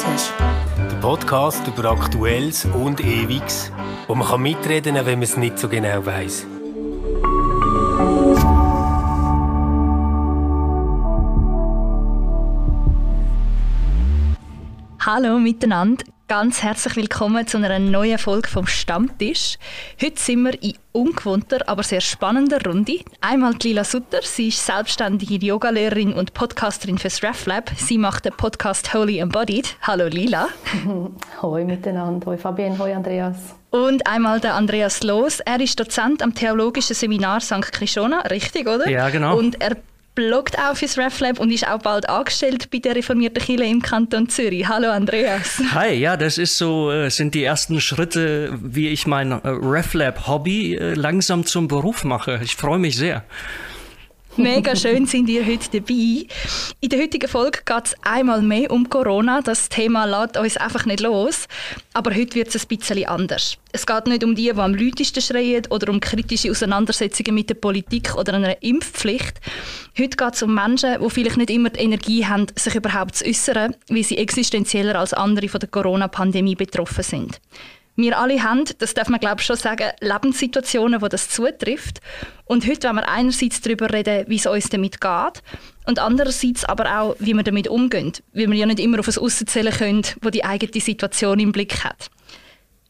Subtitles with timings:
[0.00, 0.32] Stammtisch.
[0.78, 3.70] Der Podcast über Aktuelles und Ewiges,
[4.06, 6.46] wo man kann mitreden kann, wenn man es nicht so genau weiß.
[15.00, 19.58] Hallo miteinander, ganz herzlich willkommen zu einer neuen Folge vom Stammtisch.
[20.00, 23.00] Heute sind wir in ungewohnter, aber sehr spannender Runde.
[23.20, 27.72] Einmal Lila Sutter, sie ist selbstständige Yogalehrerin und Podcasterin fürs RefLab.
[27.76, 29.74] Sie macht den Podcast Holy Embodied.
[29.82, 30.46] Hallo Lila.
[31.42, 33.56] Hoi miteinander, hoi Fabienne, hoi Andreas.
[33.70, 35.40] Und einmal der Andreas Loos.
[35.40, 37.72] Er ist Dozent am Theologischen Seminar St.
[37.72, 38.88] Krishona, richtig, oder?
[38.88, 39.36] Ja, genau.
[39.36, 39.76] Und er
[40.14, 44.28] bloggt auch fürs RefLab und ist auch bald angestellt bei der reformierten Kirche im Kanton
[44.28, 44.68] Zürich.
[44.68, 45.62] Hallo Andreas.
[45.74, 50.74] Hi, ja, das ist so, äh, sind die ersten Schritte, wie ich mein äh, RefLab-Hobby
[50.74, 52.40] äh, langsam zum Beruf mache.
[52.42, 53.24] Ich freue mich sehr.
[54.40, 56.26] Mega schön sind ihr heute dabei.
[56.80, 59.42] In der heutigen Folge geht es einmal mehr um Corona.
[59.42, 61.46] Das Thema lässt uns einfach nicht los.
[61.92, 63.58] Aber heute wird es ein bisschen anders.
[63.72, 67.54] Es geht nicht um die, die am lautesten schreien oder um kritische Auseinandersetzungen mit der
[67.56, 69.40] Politik oder einer Impfpflicht.
[69.98, 73.26] Heute geht es um Menschen, die vielleicht nicht immer die Energie haben, sich überhaupt zu
[73.26, 77.40] äußern, wie sie existenzieller als andere von der Corona-Pandemie betroffen sind.
[78.00, 82.00] Wir alle haben, das darf man glaube schon sagen, Lebenssituationen, wo das zutrifft.
[82.44, 85.42] Und heute wollen wir einerseits darüber reden, wie es uns damit geht
[85.86, 88.12] und andererseits aber auch, wie wir damit umgehen.
[88.32, 91.52] Weil wir ja nicht immer auf ein Aussen zählen können, wo die eigene Situation im
[91.52, 92.10] Blick hat.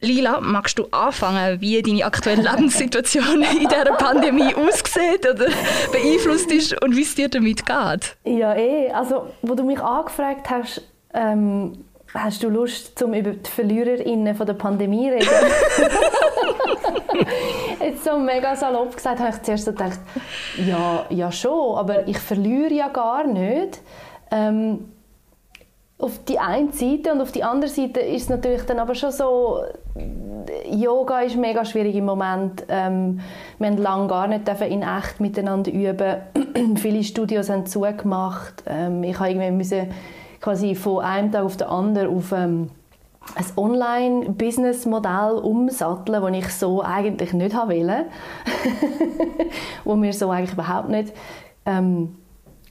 [0.03, 5.49] Lila, magst du anfangen, wie deine aktuelle Lebenssituation in dieser Pandemie aussieht oder
[5.93, 8.17] beeinflusst ist und wie es dir damit geht?
[8.25, 8.91] Ja, eh.
[8.91, 14.47] Also, wo du mich angefragt hast, ähm, Hast du Lust, um über die VerliererInnen von
[14.47, 15.29] der Pandemie zu reden?
[17.81, 20.01] Jetzt so mega salopp gesagt, habe ich zuerst so gedacht,
[20.57, 23.81] ja, ja schon, aber ich verliere ja gar nicht.
[24.31, 24.91] Ähm,
[25.99, 29.13] auf die eine Seite und auf die andere Seite ist es natürlich dann aber schon
[29.13, 29.63] so,
[30.71, 32.65] Yoga ist mega schwierig im Moment.
[32.69, 33.21] Ähm,
[33.59, 36.17] wir haben lange gar nicht in echt miteinander üben.
[36.77, 38.65] Viele Studios haben zugemacht.
[38.67, 39.89] Ähm, ich habe irgendwie müssen
[40.41, 42.71] quasi von einem Tag auf den anderen auf ähm,
[43.35, 48.07] ein Online-Business-Modell umsatteln, das ich so eigentlich nicht wollte.
[49.85, 51.13] wo mir so eigentlich überhaupt nicht
[51.67, 52.17] ähm,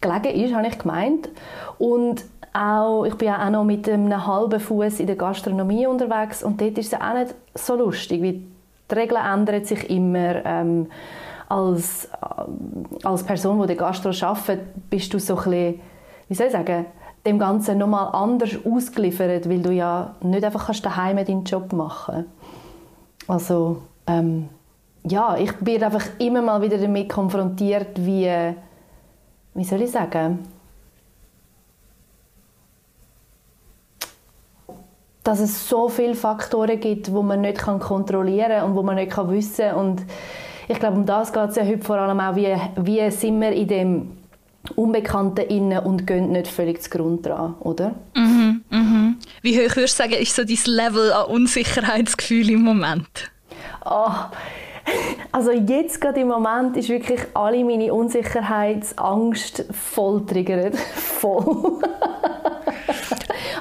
[0.02, 1.30] gelegen ist, habe ich gemeint.
[1.78, 6.44] Und auch, ich bin ja auch noch mit einem halben Fuß in der Gastronomie unterwegs
[6.44, 8.42] und dort ist es auch nicht so lustig, weil
[8.90, 10.44] die Regeln ändern sich immer.
[10.46, 10.88] Ähm,
[11.50, 15.82] als, äh, als Person, die der Gastro arbeitet, bist du so ein bisschen,
[16.28, 16.86] wie soll ich sagen,
[17.26, 22.26] dem Ganzen nochmal anders ausgeliefert, weil du ja nicht einfach kannst daheim deinen Job machen.
[23.28, 24.50] Also ähm,
[25.04, 28.56] ja, ich bin einfach immer mal wieder damit konfrontiert, wie
[29.54, 30.40] wie soll ich sagen,
[35.24, 39.16] dass es so viele Faktoren gibt, wo man nicht kontrollieren kann und wo man nicht
[39.16, 39.76] wissen kann.
[39.76, 40.06] Und
[40.68, 43.52] ich glaube, um das geht es ja heute vor allem auch, wie, wie sind wir
[43.52, 44.19] in dem
[44.76, 47.96] Unbekannten innen und gehen nicht völlig zu Grund dran, oder?
[48.16, 49.18] Mhm, mhm.
[49.42, 53.32] Wie hoch würdest du sagen, ist so dein Level an Unsicherheitsgefühl im Moment?
[53.86, 54.12] Oh,
[55.32, 60.76] also jetzt gerade im Moment ist wirklich alle meine Unsicherheitsangst voll triggert.
[60.76, 61.82] Voll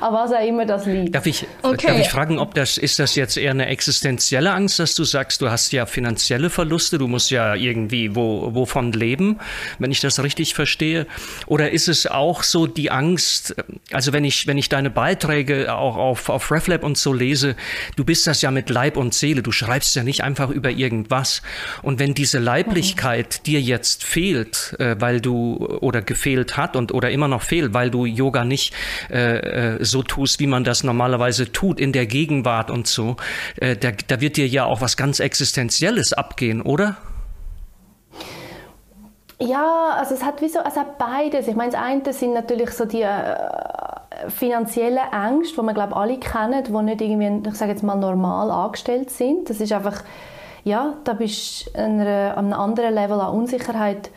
[0.02, 1.14] an was auch immer das liegt.
[1.14, 1.88] Darf ich, okay.
[1.88, 5.40] darf ich fragen, ob das, ist das jetzt eher eine existenzielle Angst, dass du sagst,
[5.40, 9.38] du hast ja finanzielle Verluste, du musst ja irgendwie wo, wovon leben,
[9.78, 11.06] wenn ich das richtig verstehe?
[11.46, 13.54] Oder ist es auch so die Angst,
[13.92, 17.56] also wenn ich, wenn ich deine Beiträge auch auf, auf RefLab und so lese,
[17.96, 21.42] du bist das ja mit Leib und Seele, du schreibst ja nicht einfach über irgendwas.
[21.82, 23.44] Und wenn diese Leiblichkeit mhm.
[23.44, 27.90] dir jetzt fehlt, äh, weil du oder gefehlt hat und oder immer noch fehlt, weil
[27.90, 28.74] du Yoga nicht
[29.10, 33.16] äh, äh so tust, wie man das normalerweise tut in der Gegenwart und so,
[33.56, 36.96] äh, da, da wird dir ja auch was ganz Existenzielles abgehen, oder?
[39.40, 41.46] Ja, also es hat wie so, es hat beides.
[41.46, 43.36] Ich meine, das eine sind natürlich so die äh,
[44.28, 48.50] finanziellen Ängste, die man glaube alle kennen, die nicht irgendwie, ich sage jetzt mal normal
[48.50, 49.48] angestellt sind.
[49.48, 50.02] Das ist einfach,
[50.64, 54.10] ja, da bist du an einem anderen Level an Unsicherheit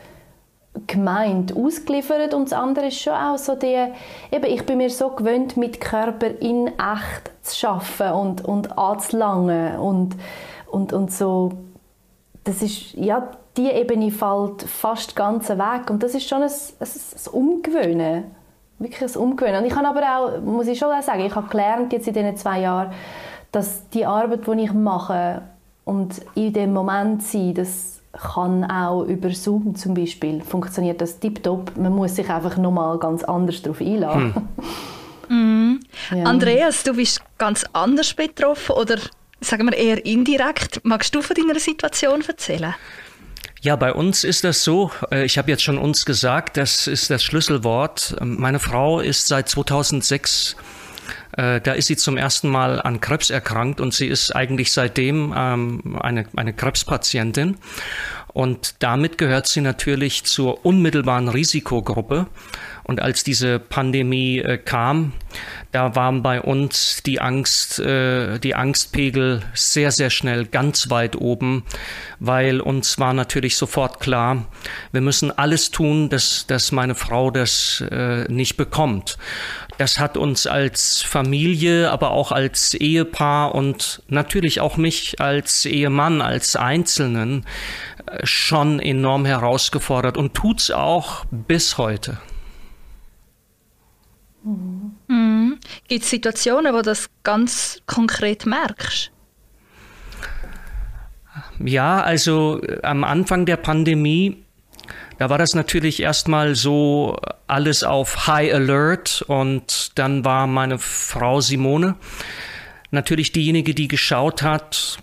[0.86, 2.34] gemeint ausgeliefert.
[2.34, 3.88] Und das andere ist schon auch so die,
[4.30, 9.78] eben ich bin mir so gewöhnt mit Körper in echt zu schaffen und und anzulangen
[9.78, 10.16] und
[10.70, 11.52] und und so.
[12.44, 15.90] Das ist ja die Ebene fällt fast ganz weg.
[15.90, 18.24] Und das ist schon ein, ein, ein Umgewöhnen.
[18.78, 19.62] Wirklich ein Umgewöhnen.
[19.62, 22.36] Und ich habe aber auch muss ich schon sagen ich habe gelernt jetzt in diesen
[22.36, 22.92] zwei Jahren
[23.52, 25.42] dass die Arbeit die ich mache
[25.84, 31.76] und in dem Moment sein dass kann auch über Zoom zum Beispiel funktioniert das tiptop.
[31.76, 34.34] Man muss sich einfach nochmal ganz anders darauf einladen.
[34.34, 34.48] Hm.
[35.28, 35.80] Mm.
[36.10, 36.24] Ja.
[36.24, 38.98] Andreas, du bist ganz anders betroffen oder
[39.40, 40.80] sagen wir eher indirekt.
[40.82, 42.74] Magst du von deiner Situation erzählen?
[43.62, 47.08] Ja, bei uns ist das so, äh, ich habe jetzt schon uns gesagt, das ist
[47.08, 48.16] das Schlüsselwort.
[48.20, 50.81] Meine Frau ist seit 2006 äh,
[51.34, 55.98] da ist sie zum ersten Mal an Krebs erkrankt und sie ist eigentlich seitdem ähm,
[56.00, 57.56] eine, eine Krebspatientin.
[58.32, 62.26] Und damit gehört sie natürlich zur unmittelbaren Risikogruppe.
[62.84, 65.12] Und als diese Pandemie äh, kam,
[65.70, 71.64] da waren bei uns die Angst, äh, die Angstpegel sehr, sehr schnell ganz weit oben,
[72.18, 74.46] weil uns war natürlich sofort klar,
[74.90, 79.16] wir müssen alles tun, dass, dass meine Frau das äh, nicht bekommt.
[79.78, 86.20] Das hat uns als Familie, aber auch als Ehepaar und natürlich auch mich als Ehemann,
[86.20, 87.44] als Einzelnen
[88.06, 92.18] äh, schon enorm herausgefordert und tut's auch bis heute.
[94.44, 95.58] Mhm.
[95.88, 99.10] Gibt es Situationen, wo du das ganz konkret merkst?
[101.58, 104.44] Ja, also äh, am Anfang der Pandemie,
[105.22, 107.16] da war das natürlich erstmal so
[107.46, 111.94] alles auf High Alert und dann war meine Frau Simone
[112.90, 114.98] natürlich diejenige, die geschaut hat,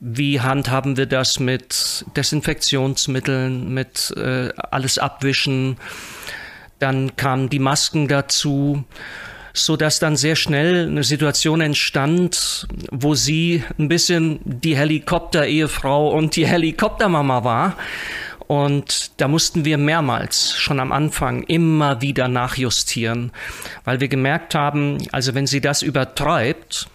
[0.00, 5.76] wie handhaben wir das mit Desinfektionsmitteln, mit äh, alles abwischen,
[6.78, 8.84] dann kamen die Masken dazu,
[9.52, 16.36] so dass dann sehr schnell eine Situation entstand, wo sie ein bisschen die Helikopter-Ehefrau und
[16.36, 17.76] die Helikoptermama war.
[18.48, 23.30] Und da mussten wir mehrmals schon am Anfang immer wieder nachjustieren,
[23.84, 26.88] weil wir gemerkt haben, also wenn sie das übertreibt,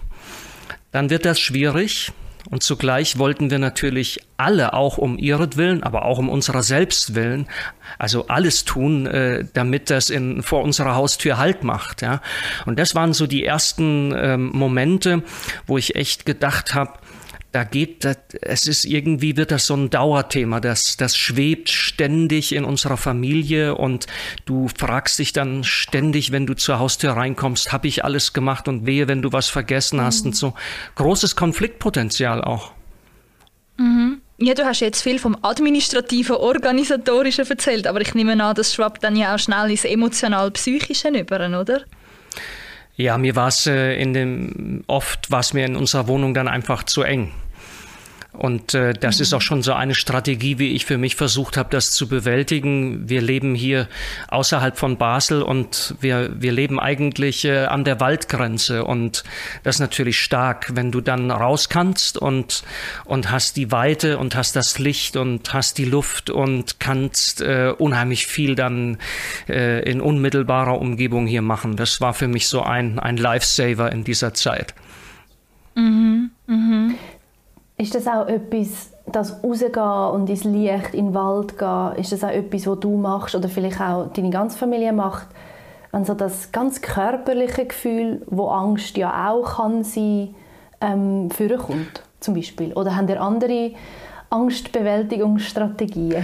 [0.92, 2.12] dann wird das schwierig.
[2.50, 7.48] Und zugleich wollten wir natürlich alle auch um ihretwillen, aber auch um unserer selbst willen,
[8.00, 12.02] also alles tun, äh, damit das in, vor unserer Haustür Halt macht.
[12.02, 12.22] Ja.
[12.66, 15.22] Und das waren so die ersten ähm, Momente,
[15.68, 16.94] wo ich echt gedacht habe,
[17.54, 22.54] da geht, das, es ist irgendwie wird das so ein Dauerthema, das, das schwebt ständig
[22.54, 24.08] in unserer Familie und
[24.46, 28.88] du fragst dich dann ständig, wenn du zur Haustür reinkommst, habe ich alles gemacht und
[28.88, 30.30] wehe, wenn du was vergessen hast mhm.
[30.30, 30.54] und so.
[30.96, 32.72] Großes Konfliktpotenzial auch.
[33.78, 34.22] Mhm.
[34.40, 39.04] Ja, du hast jetzt viel vom administrativen, organisatorischen erzählt, aber ich nehme an, das schwappt
[39.04, 41.84] dann ja auch schnell ins emotional-psychische über, oder?
[42.96, 46.48] Ja, mir war es äh, in dem oft war es mir in unserer Wohnung dann
[46.48, 47.32] einfach zu eng.
[48.34, 51.70] Und äh, das ist auch schon so eine Strategie, wie ich für mich versucht habe,
[51.70, 53.08] das zu bewältigen.
[53.08, 53.88] Wir leben hier
[54.28, 58.86] außerhalb von Basel und wir, wir leben eigentlich äh, an der Waldgrenze.
[58.86, 59.24] Und
[59.62, 62.64] das ist natürlich stark, wenn du dann raus kannst und,
[63.06, 67.72] und hast die Weite und hast das Licht und hast die Luft und kannst äh,
[67.78, 68.98] unheimlich viel dann
[69.48, 71.76] äh, in unmittelbarer Umgebung hier machen.
[71.76, 74.74] Das war für mich so ein, ein Lifesaver in dieser Zeit.
[75.76, 76.96] Mhm, mhm.
[77.78, 82.24] Ist das auch etwas, das rausgehen und ins Licht, in den Wald gehen, ist das
[82.24, 85.28] auch etwas, was du machst oder vielleicht auch deine ganze Familie macht?
[85.92, 90.36] Wenn so das ganz körperliche Gefühl, wo Angst ja auch kann sein,
[90.82, 92.74] ähm, vorkommt, zum Beispiel?
[92.74, 93.72] Oder haben ihr andere
[94.30, 96.24] Angstbewältigungsstrategien?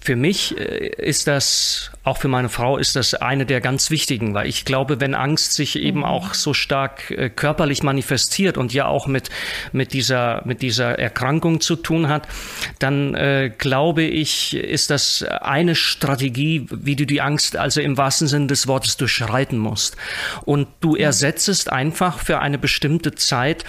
[0.00, 4.32] Für mich äh, ist das, auch für meine Frau, ist das eine der ganz wichtigen,
[4.32, 6.06] weil ich glaube, wenn Angst sich eben mhm.
[6.06, 9.28] auch so stark äh, körperlich manifestiert und ja auch mit,
[9.72, 12.26] mit, dieser, mit dieser Erkrankung zu tun hat,
[12.78, 18.28] dann äh, glaube ich, ist das eine Strategie, wie du die Angst also im wahrsten
[18.28, 19.98] Sinne des Wortes durchschreiten musst.
[20.46, 21.00] Und du mhm.
[21.00, 23.64] ersetzest einfach für eine bestimmte Zeit,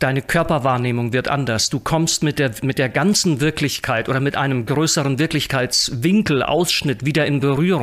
[0.00, 1.70] deine Körperwahrnehmung wird anders.
[1.70, 7.06] Du kommst mit der, mit der ganzen Wirklichkeit oder mit einem größeren Wirklichkeits Winkel, Ausschnitt
[7.06, 7.75] wieder in Berührung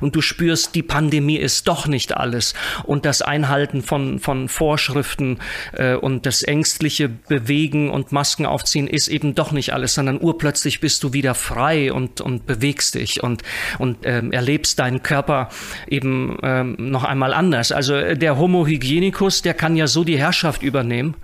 [0.00, 2.54] und du spürst, die Pandemie ist doch nicht alles.
[2.84, 5.38] Und das Einhalten von, von Vorschriften
[5.72, 10.80] äh, und das ängstliche Bewegen und Masken aufziehen ist eben doch nicht alles, sondern urplötzlich
[10.80, 13.42] bist du wieder frei und, und bewegst dich und,
[13.78, 15.48] und ähm, erlebst deinen Körper
[15.88, 17.72] eben ähm, noch einmal anders.
[17.72, 21.16] Also äh, der Homo hygienicus, der kann ja so die Herrschaft übernehmen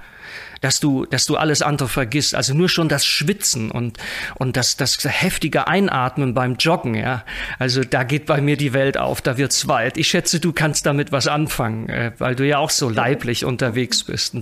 [0.60, 2.34] dass du, dass du alles andere vergisst.
[2.34, 3.98] Also nur schon das Schwitzen und,
[4.36, 7.24] und das, das heftige Einatmen beim Joggen, ja.
[7.58, 9.96] Also da geht bei mir die Welt auf, da wird's weit.
[9.96, 14.04] Ich schätze, du kannst damit was anfangen, äh, weil du ja auch so leiblich unterwegs
[14.04, 14.26] bist.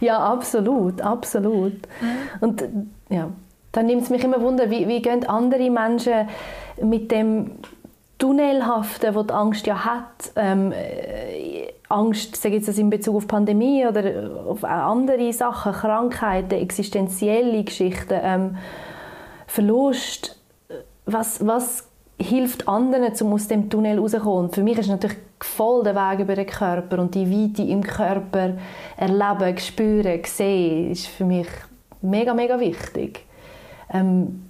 [0.00, 1.74] ja, absolut, absolut.
[2.40, 2.64] Und
[3.08, 3.30] ja,
[3.72, 6.28] dann nimmt es mich immer wunder, wie, wie gehen andere Menschen
[6.82, 7.52] mit dem
[8.18, 13.86] Tunnelhaften, das die Angst ja hat, ähm, äh, Angst, ich jetzt in Bezug auf Pandemie
[13.86, 18.56] oder auf andere Sachen, Krankheiten, existenzielle Geschichten, ähm,
[19.46, 20.38] Verlust,
[21.06, 21.88] was, was
[22.20, 24.50] hilft anderen, um aus dem Tunnel rauszukommen.
[24.52, 28.54] Für mich ist natürlich voll der Weg über den Körper und die Weite im Körper
[28.96, 31.48] erleben, spüren, sehen, ist für mich
[32.02, 33.24] mega, mega wichtig.
[33.90, 34.44] Ähm,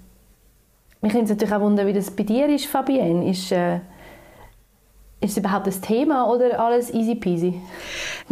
[1.01, 3.31] mich nimmt natürlich auch wunder, wie das bei dir ist, Fabienne.
[3.31, 3.79] Ist, äh,
[5.21, 7.55] ist es überhaupt das Thema oder alles easy peasy?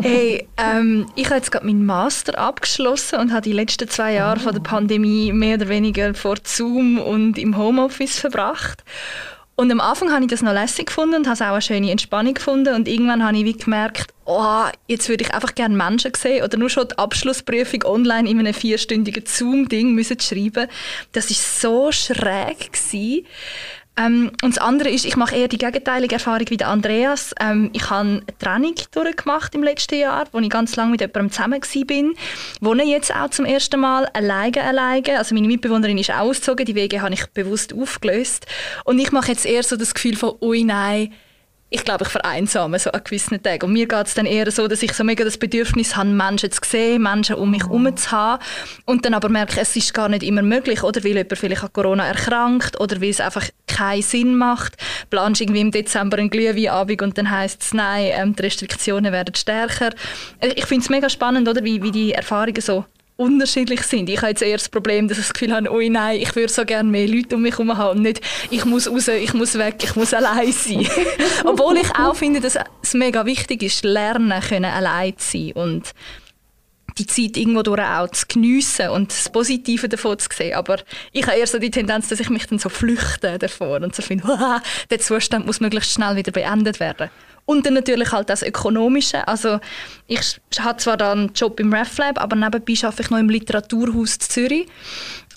[0.01, 4.39] Hey, ähm, ich habe jetzt gerade meinen Master abgeschlossen und habe die letzten zwei Jahre
[4.41, 4.45] oh.
[4.45, 8.85] von der Pandemie mehr oder weniger vor Zoom und im Homeoffice verbracht.
[9.59, 11.91] Und am Anfang habe ich das noch lässig gefunden und habe es auch eine schöne
[11.91, 12.75] Entspannung gefunden.
[12.75, 16.59] Und irgendwann habe ich wie gemerkt, oh, jetzt würde ich einfach gerne Menschen sehen oder
[16.59, 20.69] nur schon die Abschlussprüfung online in einem vierstündigen Zoom-Ding müssen schreiben.
[21.13, 23.27] Das ist so schräg gewesen.
[23.99, 27.35] Ähm, und das andere ist, ich mache eher die gegenteilige Erfahrung wie der Andreas.
[27.41, 31.31] Ähm, ich habe eine Training durchgemacht im letzten Jahr, wo ich ganz lange mit jemandem
[31.31, 32.15] zusammen war.
[32.61, 35.19] Wohne jetzt auch zum ersten Mal alleine, alleine.
[35.19, 38.47] Also meine Mitbewohnerin ist auch ausgezogen, die Wege habe ich bewusst aufgelöst.
[38.85, 41.13] Und ich mache jetzt eher so das Gefühl von, ui nein,
[41.77, 43.67] ich glaube, ich vereinsame so an gewissen Tagen.
[43.67, 46.51] Und mir geht es dann eher so, dass ich so mega das Bedürfnis habe, Menschen
[46.51, 48.43] zu sehen, Menschen um mich herum zu haben.
[48.87, 50.83] Und dann aber merke, es ist gar nicht immer möglich.
[50.83, 54.75] Oder weil jemand vielleicht an Corona erkrankt oder weil es einfach keinen Sinn macht.
[55.11, 59.35] Planst irgendwie im Dezember einen Glühweinabend und dann heisst es, nein, ähm, die Restriktionen werden
[59.35, 59.91] stärker.
[60.41, 64.09] Ich finde es mega spannend, oder, wie, wie die Erfahrungen so unterschiedlich sind.
[64.09, 66.53] Ich habe jetzt eher das Problem, dass ich das Gefühl habe, oh nein, ich würde
[66.53, 68.21] so gerne mehr Leute um mich herum haben und nicht,
[68.51, 70.87] ich muss raus, ich muss weg, ich muss allein sein.
[71.45, 75.95] Obwohl ich auch finde, dass es mega wichtig ist, lernen können, allein zu sein und
[76.99, 80.55] die Zeit irgendwo durch auch zu geniessen und das Positive davon zu sehen.
[80.55, 80.79] Aber
[81.13, 84.03] ich habe eher so die Tendenz, dass ich mich dann so flüchte davor und so
[84.03, 84.27] finde,
[84.91, 87.11] der Zustand muss möglichst schnell wieder beendet werden.
[87.47, 89.27] Und dann natürlich halt das Ökonomische.
[89.27, 89.61] Also
[90.09, 94.19] ich habe zwar dann einen Job im RefLab, aber nebenbei arbeite ich noch im Literaturhaus
[94.19, 94.67] Zürich.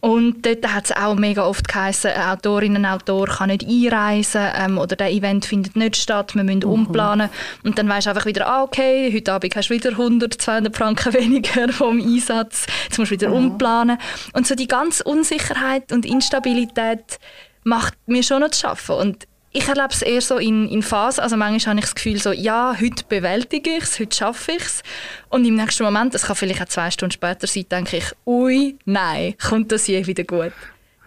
[0.01, 4.41] Und dort hat es auch mega oft geheißen, eine Autorin, ein Autor kann nicht einreisen
[4.55, 6.71] ähm, oder der Event findet nicht statt, wir müssen mhm.
[6.71, 7.29] umplanen.
[7.63, 10.75] Und dann weisst du einfach wieder, ah, okay, heute Abend hast du wieder 100, 200
[10.75, 13.35] Franken weniger vom Einsatz, jetzt musst du wieder mhm.
[13.35, 13.97] umplanen.
[14.33, 17.19] Und so die ganze Unsicherheit und Instabilität
[17.63, 18.95] macht mir schon noch zu schaffen.
[18.95, 21.23] Und ich erlebe es eher so in, in Phasen.
[21.23, 24.63] Also manchmal habe ich das Gefühl, so, ja, heute bewältige ich es, heute schaffe ich
[24.63, 24.83] es.
[25.29, 28.77] Und im nächsten Moment, das kann vielleicht auch zwei Stunden später sein, denke ich, ui,
[28.85, 30.53] nein, kommt das je wieder gut.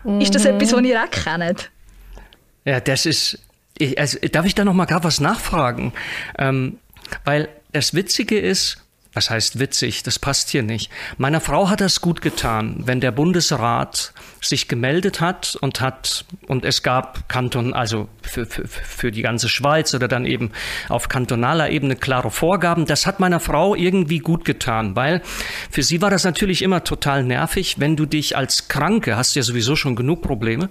[0.05, 0.21] Mhm.
[0.21, 1.71] Ist das etwas, was ihr auch kennt?
[2.65, 3.39] Ja, das ist.
[3.79, 5.93] Ich, also, darf ich da noch mal gar was nachfragen?
[6.39, 6.79] Ähm,
[7.25, 8.82] weil das Witzige ist,
[9.15, 10.91] was heißt witzig, das passt hier nicht.
[11.19, 16.65] Meiner Frau hat das gut getan, wenn der Bundesrat sich gemeldet hat und hat, und
[16.65, 20.51] es gab Kanton, also für, für, für die ganze Schweiz oder dann eben
[20.89, 22.87] auf kantonaler Ebene klare Vorgaben.
[22.87, 25.23] Das hat meiner Frau irgendwie gut getan, weil
[25.71, 29.43] für sie war das natürlich immer total nervig, wenn du dich als Kranke, hast ja
[29.43, 30.71] sowieso schon genug Probleme,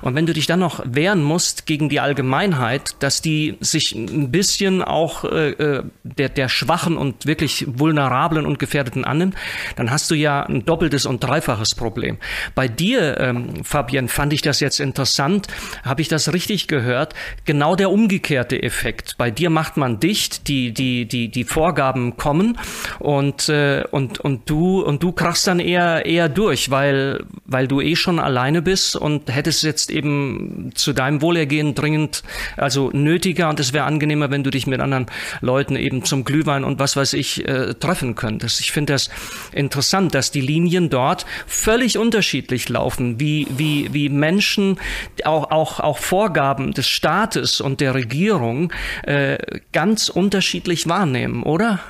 [0.00, 4.30] und wenn du dich dann noch wehren musst gegen die Allgemeinheit, dass die sich ein
[4.30, 9.34] bisschen auch äh, äh der, der Schwachen und wirklich vulnerablen und Gefährdeten annimmt,
[9.76, 12.18] dann hast du ja ein doppeltes und dreifaches Problem.
[12.54, 15.48] Bei dir, ähm, Fabian, fand ich das jetzt interessant.
[15.84, 17.14] Habe ich das richtig gehört?
[17.44, 19.16] Genau der umgekehrte Effekt.
[19.18, 22.58] Bei dir macht man dicht, die, die, die, die Vorgaben kommen
[22.98, 27.80] und, äh, und, und du, und du krachst dann eher, eher durch, weil, weil du
[27.80, 32.22] eh schon alleine bist und hättest jetzt eben zu deinem Wohlergehen dringend,
[32.56, 35.06] also nötiger und es wäre angenehmer, wenn du dich mit anderen
[35.40, 38.60] Leuten eben zum Glühwein und was weiß ich äh, treffen könntest.
[38.60, 39.08] Ich finde das
[39.52, 44.78] interessant, dass die Linien dort völlig unterschiedlich laufen, wie, wie, wie Menschen
[45.24, 48.72] auch, auch, auch Vorgaben des Staates und der Regierung
[49.04, 49.38] äh,
[49.72, 51.80] ganz unterschiedlich wahrnehmen, oder?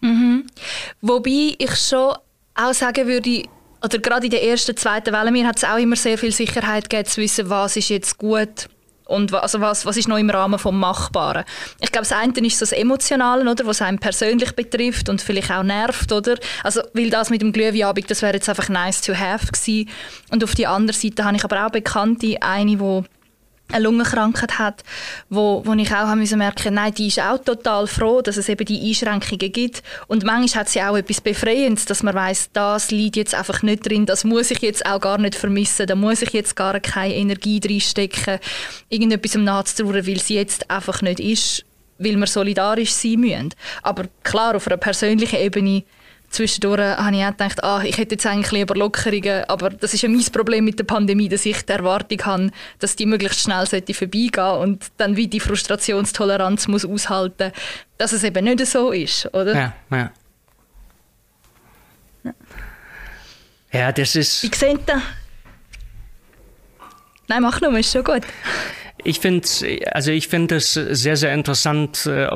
[0.00, 0.44] Mhm.
[1.00, 2.14] Wobei ich schon
[2.54, 3.44] auch sagen würde,
[3.82, 6.88] oder gerade in der ersten, zweiten Welle, mir hat es auch immer sehr viel Sicherheit
[6.88, 8.68] gegeben, zu wissen, was ist jetzt gut
[9.08, 11.44] und also was, was ist noch im Rahmen vom Machbaren.
[11.80, 15.62] Ich glaube, das eine ist das Emotionale, oder, was einem persönlich betrifft und vielleicht auch
[15.62, 16.36] nervt, oder?
[16.62, 19.88] Also, weil das mit dem Glühweinabend, das wäre jetzt einfach nice to have gewesen.
[20.30, 23.02] Und auf die andere Seite habe ich aber auch Bekannte, eine, die
[23.70, 24.82] eine Lungenkrankheit hat,
[25.28, 28.64] wo, wo ich auch müssen merken, nein, die ist auch total froh, dass es eben
[28.64, 29.82] die Einschränkungen gibt.
[30.06, 33.88] Und manchmal hat sie auch etwas Befreiendes, dass man weiß, das liegt jetzt einfach nicht
[33.88, 37.14] drin, das muss ich jetzt auch gar nicht vermissen, da muss ich jetzt gar keine
[37.14, 38.38] Energie reinstecken,
[38.88, 41.64] irgendetwas nachzutrauern, weil sie jetzt einfach nicht ist,
[41.98, 43.50] weil wir solidarisch sein müssen.
[43.82, 45.84] Aber klar, auf einer persönlichen Ebene
[46.30, 50.02] zwischendurch habe ich auch gedacht, ah, ich hätte jetzt eigentlich lieber Lockerungen, aber das ist
[50.02, 53.66] ja mein Problem mit der Pandemie, dass ich die Erwartung habe, dass die möglichst schnell
[53.66, 57.52] sollte vorbeigehen und dann wie die Frustrationstoleranz muss aushalten,
[57.96, 59.54] dass es eben nicht so ist, oder?
[59.54, 60.10] Ja, ja.
[62.24, 62.32] Ja,
[63.72, 64.42] ja das ist...
[64.42, 65.02] Wie seht ihr?
[67.28, 68.22] Nein, mach nur, ist schon gut.
[69.04, 69.46] Ich finde,
[69.92, 72.28] also ich finde es sehr, sehr interessant, äh,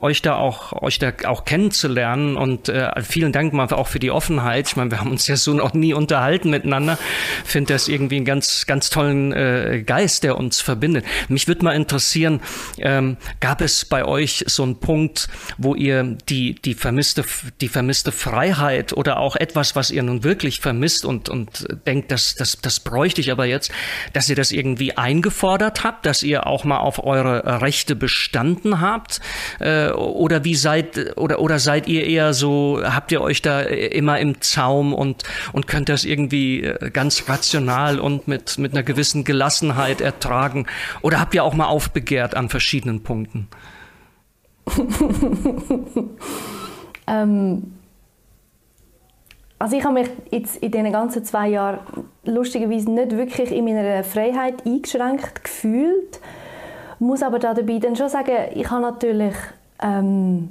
[0.00, 4.12] euch da auch, euch da auch kennenzulernen und äh, vielen Dank mal auch für die
[4.12, 4.68] Offenheit.
[4.68, 6.96] Ich meine, wir haben uns ja so noch nie unterhalten miteinander.
[7.44, 11.04] Finde das irgendwie einen ganz, ganz tollen äh, Geist, der uns verbindet.
[11.28, 12.40] Mich würde mal interessieren,
[12.78, 17.24] ähm, gab es bei euch so einen Punkt, wo ihr die, die vermisste,
[17.60, 22.36] die vermisste Freiheit oder auch etwas, was ihr nun wirklich vermisst und, und denkt, das,
[22.36, 23.72] das, das bräuchte ich aber jetzt,
[24.12, 25.95] dass ihr das irgendwie eingefordert habt?
[25.96, 29.20] Habt, dass ihr auch mal auf eure Rechte bestanden habt?
[29.58, 34.18] Äh, oder wie seid oder oder seid ihr eher so, habt ihr euch da immer
[34.18, 39.24] im Zaum und und könnt das irgendwie äh, ganz rational und mit mit einer gewissen
[39.24, 40.66] Gelassenheit ertragen?
[41.02, 43.48] Oder habt ihr auch mal aufbegehrt an verschiedenen Punkten?
[47.06, 47.72] ähm,
[49.58, 51.78] also ich habe mich jetzt in diesen ganzen zwei Jahren
[52.24, 56.20] lustigerweise nicht wirklich in meiner Freiheit eingeschränkt gefühlt.
[56.98, 59.34] Muss aber da dabei dann schon sagen, ich habe natürlich
[59.82, 60.50] ähm,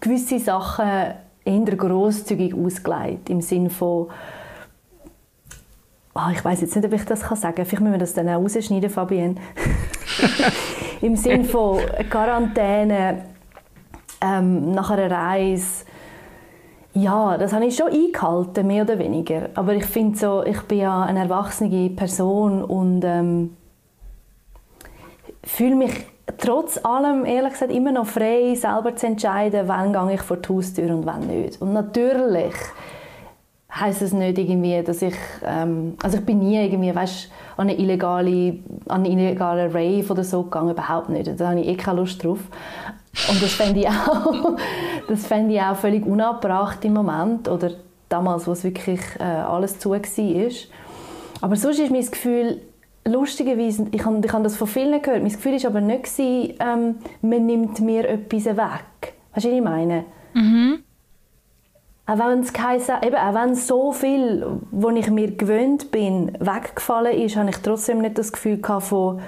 [0.00, 4.08] gewisse Sachen eher grosszügig ausgelegt im Sinne von
[6.14, 7.64] oh, ich weiß jetzt nicht, ob ich das kann sagen.
[7.64, 9.36] Vielleicht müssen wir das dann auch rausschneiden, Fabienne.
[11.00, 11.80] Im Sinne von
[12.10, 13.24] Quarantäne
[14.20, 15.84] ähm, nach einer Reise
[16.94, 19.48] ja, das habe ich schon eingehalten, mehr oder weniger.
[19.54, 23.56] Aber ich finde so, ich bin ja eine erwachsene Person und ähm,
[25.44, 26.06] fühle mich
[26.38, 30.48] trotz allem, ehrlich gesagt, immer noch frei, selber zu entscheiden, wann gehe ich vor die
[30.48, 31.60] Haustür und wann nicht.
[31.60, 32.54] Und natürlich
[33.74, 37.78] heißt es nicht irgendwie, dass ich, ähm, also ich bin nie irgendwie, weißt, an eine
[37.78, 38.58] illegale,
[38.88, 41.40] an einen illegalen Rave oder so gegangen, überhaupt nicht.
[41.40, 42.40] Da habe ich eh keine Lust drauf.
[43.28, 44.56] Und das fände ich auch,
[45.08, 47.72] das fände ich auch völlig unabbracht im Moment oder
[48.08, 50.50] damals, wo es wirklich äh, alles zu war.
[51.40, 52.60] Aber sonst ist mein Gefühl,
[53.04, 56.54] lustigerweise, ich habe, ich habe das von vielen gehört, mein Gefühl ist aber nicht gewesen,
[56.60, 59.14] ähm, man nimmt mir etwas weg.
[59.34, 60.04] Weißt du, was ich meine?
[60.34, 60.82] Mhm.
[62.06, 67.16] Auch wenn es geheißen, eben, auch wenn so viel, was ich mir gewöhnt bin, weggefallen
[67.16, 69.20] ist, habe ich trotzdem nicht das Gefühl gehabt von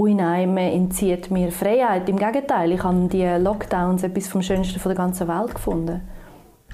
[0.00, 2.08] ui nein, man entzieht mir Freiheit.
[2.08, 6.00] Im Gegenteil, ich habe die Lockdowns etwas vom Schönsten der ganzen Welt gefunden.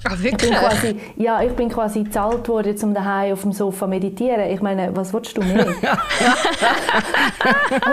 [0.05, 0.51] Ach, wirklich?
[0.51, 4.49] Ich quasi, ja, ich bin quasi gezahlt worden, um daheim auf dem Sofa meditieren.
[4.51, 5.67] Ich meine, was willst du mehr?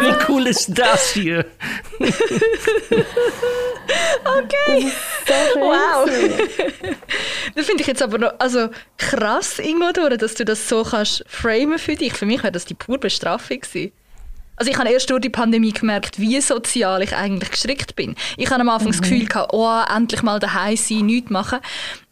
[0.01, 1.45] Wie cool ist das hier?
[4.39, 4.93] okay.
[5.27, 6.09] So wow.
[7.57, 8.69] das finde ich jetzt aber noch also
[8.99, 12.13] krass, Ingo, dass du das so kannst framen für dich.
[12.13, 13.91] Für mich wäre das die pure Bestrafung gewesen.
[14.57, 18.15] Also ich habe erst durch die Pandemie gemerkt, wie sozial ich eigentlich gestrickt bin.
[18.37, 18.93] Ich hatte am Anfang mhm.
[18.93, 21.59] das Gefühl, gehabt, oh, endlich mal daheim sein, nichts machen.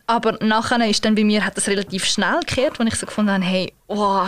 [0.07, 3.33] Aber nachher ist dann bei mir hat das relativ schnell gekehrt, als ich so gefunden
[3.33, 4.27] habe, hey, oh,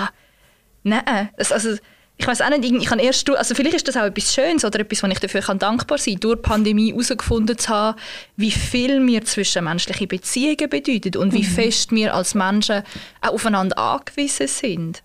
[0.82, 1.28] nein.
[1.36, 1.76] Das, also,
[2.16, 4.80] ich weiß auch nicht, ich habe erst, also vielleicht ist das auch etwas Schönes oder
[4.80, 7.98] etwas, wo ich dafür kann dankbar sein kann, durch die Pandemie herausgefunden zu haben,
[8.36, 11.50] wie viel mir zwischenmenschliche Beziehungen bedeuten und wie mhm.
[11.50, 12.84] fest wir als Menschen
[13.20, 15.02] auch aufeinander angewiesen sind.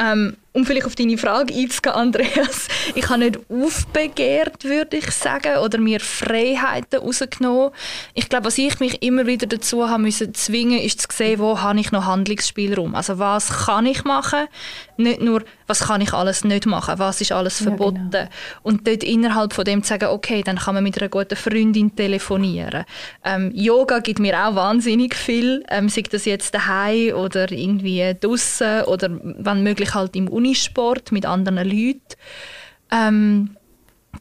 [0.00, 5.58] Ähm, um vielleicht auf deine Frage einzugehen, Andreas, ich habe nicht aufbegehrt, würde ich sagen,
[5.58, 7.70] oder mir Freiheiten rausgenommen.
[8.14, 11.60] Ich glaube, was ich mich immer wieder dazu haben müssen zwingen, ist zu sehen, wo
[11.60, 12.94] habe ich noch Handlungsspielraum.
[12.94, 14.48] Also was kann ich machen?
[14.98, 16.98] Nicht nur, was kann ich alles nicht machen?
[16.98, 18.10] Was ist alles verboten?
[18.12, 18.30] Ja, genau.
[18.62, 21.94] Und dort innerhalb von dem zu sagen, okay, dann kann man mit einer guten Freundin
[21.94, 22.84] telefonieren.
[23.24, 28.82] Ähm, Yoga gibt mir auch wahnsinnig viel, ähm, sei das jetzt daheim oder irgendwie draußen
[28.82, 32.00] oder wenn möglich halt im Uni Unisport mit anderen Leuten.
[32.90, 33.56] Ähm,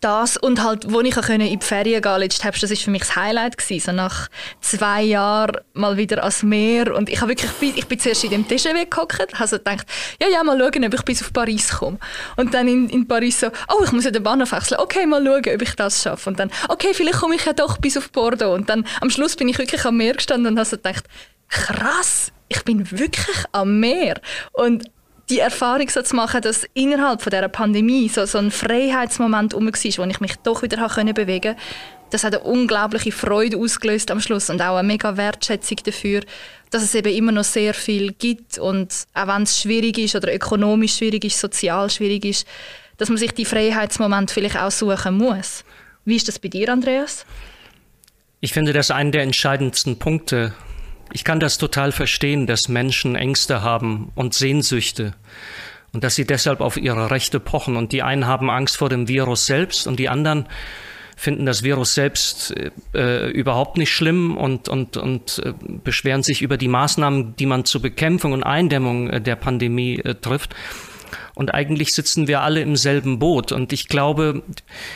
[0.01, 3.15] das und halt, wo ich in die Ferien gehen Herbst, das war für mich das
[3.15, 3.85] Highlight gewesen.
[3.87, 4.27] So nach
[4.61, 8.47] zwei Jahren mal wieder ans Meer und ich habe wirklich, ich bin zuerst in dem
[8.47, 9.85] TGW gehockt, also gedacht,
[10.21, 11.99] ja, ja, mal schauen, ob ich bis auf Paris komme.
[12.35, 15.23] Und dann in, in Paris so, oh, ich muss ja den Bahnhof wechseln, okay, mal
[15.23, 16.29] schauen, ob ich das schaffe.
[16.29, 18.53] Und dann, okay, vielleicht komme ich ja doch bis auf Bordeaux.
[18.53, 21.05] Und dann am Schluss bin ich wirklich am Meer gestanden und habe so gedacht,
[21.49, 24.19] krass, ich bin wirklich am Meer.
[24.53, 24.89] Und
[25.29, 29.65] die Erfahrung so zu machen, dass innerhalb von dieser Pandemie so, so ein Freiheitsmoment um
[29.65, 31.61] war, wo ich mich doch wieder bewegen konnte,
[32.09, 36.21] das hat eine unglaubliche Freude ausgelöst am Schluss und auch eine mega Wertschätzung dafür,
[36.69, 40.33] dass es eben immer noch sehr viel gibt und auch wenn es schwierig ist oder
[40.33, 42.47] ökonomisch schwierig ist, sozial schwierig ist,
[42.97, 45.63] dass man sich die Freiheitsmomente vielleicht auch suchen muss.
[46.05, 47.25] Wie ist das bei dir, Andreas?
[48.39, 50.53] Ich finde das einen der entscheidendsten Punkte
[51.13, 55.13] ich kann das total verstehen, dass Menschen Ängste haben und Sehnsüchte
[55.93, 57.75] und dass sie deshalb auf ihre Rechte pochen.
[57.77, 60.47] Und die einen haben Angst vor dem Virus selbst und die anderen
[61.15, 62.53] finden das Virus selbst
[62.93, 67.65] äh, überhaupt nicht schlimm und, und, und äh, beschweren sich über die Maßnahmen, die man
[67.65, 70.53] zur Bekämpfung und Eindämmung äh, der Pandemie äh, trifft.
[71.33, 73.51] Und eigentlich sitzen wir alle im selben Boot.
[73.51, 74.43] Und ich glaube,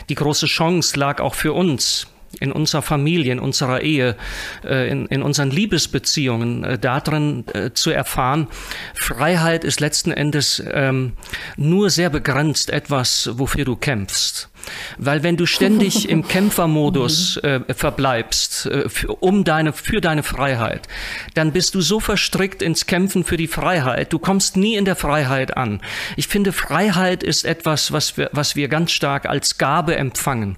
[0.09, 2.07] die große Chance lag auch für uns
[2.39, 4.15] in unserer Familie, in unserer Ehe,
[4.63, 8.47] äh, in, in unseren Liebesbeziehungen, äh, darin äh, zu erfahren,
[8.93, 11.13] Freiheit ist letzten Endes ähm,
[11.57, 14.50] nur sehr begrenzt etwas, wofür du kämpfst.
[14.97, 20.87] Weil wenn du ständig im Kämpfermodus äh, verbleibst, äh, für, um deine, für deine Freiheit,
[21.33, 24.95] dann bist du so verstrickt ins Kämpfen für die Freiheit, du kommst nie in der
[24.95, 25.81] Freiheit an.
[26.15, 30.57] Ich finde, Freiheit ist etwas, was wir, was wir ganz stark als Gabe empfangen.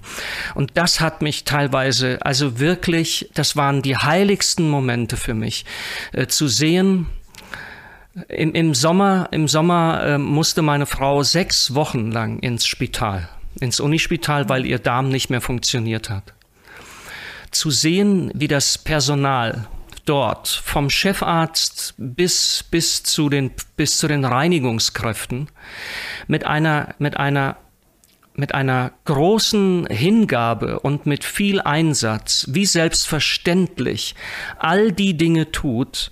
[0.54, 5.64] Und das hat mich teilweise, also wirklich, das waren die heiligsten Momente für mich,
[6.12, 7.06] äh, zu sehen,
[8.28, 13.28] im, im Sommer, im Sommer äh, musste meine Frau sechs Wochen lang ins Spital
[13.60, 16.34] ins Unispital, weil ihr Darm nicht mehr funktioniert hat.
[17.50, 19.68] Zu sehen, wie das Personal
[20.04, 25.48] dort vom Chefarzt bis, bis, zu den, bis zu den Reinigungskräften
[26.26, 27.56] mit einer, mit einer
[28.36, 34.16] mit einer großen Hingabe und mit viel Einsatz, wie selbstverständlich,
[34.58, 36.10] all die Dinge tut,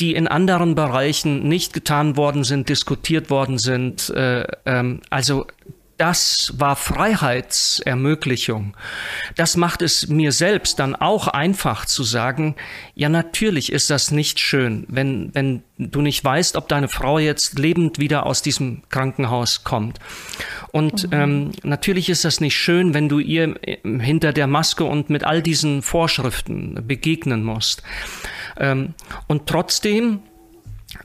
[0.00, 4.08] die in anderen Bereichen nicht getan worden sind, diskutiert worden sind.
[4.08, 5.46] Äh, ähm, also
[6.00, 8.74] das war Freiheitsermöglichung.
[9.36, 12.56] Das macht es mir selbst dann auch einfach zu sagen,
[12.94, 17.58] ja natürlich ist das nicht schön, wenn, wenn du nicht weißt, ob deine Frau jetzt
[17.58, 19.98] lebend wieder aus diesem Krankenhaus kommt.
[20.72, 21.12] Und mhm.
[21.12, 25.42] ähm, natürlich ist das nicht schön, wenn du ihr hinter der Maske und mit all
[25.42, 27.82] diesen Vorschriften begegnen musst.
[28.58, 28.94] Ähm,
[29.26, 30.20] und trotzdem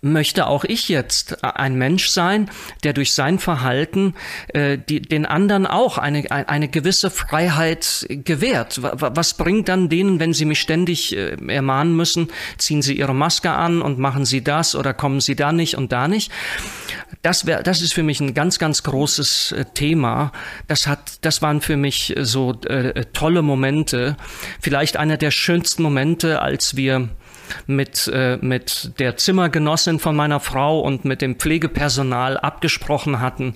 [0.02, 2.50] möchte auch ich jetzt ein Mensch sein,
[2.84, 4.16] der durch sein Verhalten
[4.48, 8.80] äh, die, den anderen auch eine, eine gewisse Freiheit gewährt.
[8.82, 13.52] Was bringt dann denen, wenn sie mich ständig äh, ermahnen müssen, ziehen sie ihre Maske
[13.52, 16.32] an und machen sie das oder kommen sie da nicht und da nicht?
[17.22, 20.32] Das, wär, das ist für mich ein ganz, ganz großes äh, Thema.
[20.68, 24.18] Das, hat, das waren für mich so äh, tolle Momente.
[24.60, 27.10] Vielleicht einer der schönsten Momente, als wir
[27.68, 33.56] mit, äh, mit der Zimmergenossin von meiner Frau und mit dem Pflegepersonal abgesprochen hatten,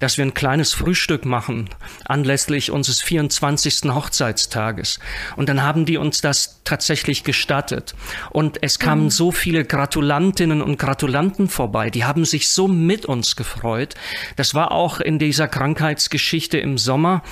[0.00, 1.68] dass wir ein kleines Frühstück machen
[2.04, 3.94] anlässlich unseres 24.
[3.94, 4.98] Hochzeitstages.
[5.36, 7.94] Und dann haben die uns das tatsächlich gestattet.
[8.30, 9.10] Und es kamen mhm.
[9.10, 13.94] so viele Gratulantinnen und Gratulanten vorbei, die haben sich so mit uns gefreut.
[14.36, 17.22] Das war auch in dieser Krankheitsgeschichte im Sommer,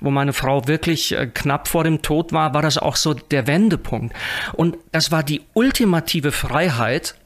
[0.00, 3.46] wo meine Frau wirklich äh, knapp vor dem Tod war, war das auch so der
[3.46, 4.14] Wendepunkt.
[4.54, 7.16] Und das war die ultimative Freiheit,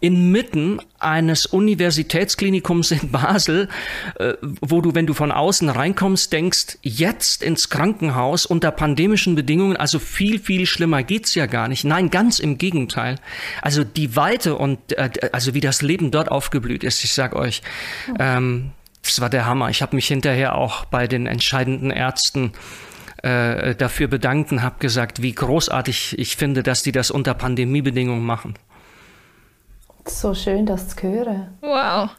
[0.00, 3.68] inmitten eines Universitätsklinikums in Basel,
[4.18, 9.76] äh, wo du, wenn du von außen reinkommst, denkst, jetzt ins Krankenhaus unter pandemischen Bedingungen,
[9.76, 11.84] also viel, viel schlimmer geht's ja gar nicht.
[11.84, 13.16] Nein, ganz im Gegenteil.
[13.62, 17.62] Also die Weite und äh, also wie das Leben dort aufgeblüht ist, ich sag euch,
[18.18, 18.72] ähm,
[19.04, 19.70] das war der Hammer.
[19.70, 22.52] Ich habe mich hinterher auch bei den entscheidenden Ärzten
[23.22, 28.24] äh, dafür bedankt und habe gesagt, wie großartig ich finde, dass die das unter Pandemiebedingungen
[28.24, 28.54] machen.
[30.06, 31.48] So schön, das zu hören.
[31.60, 32.10] Wow.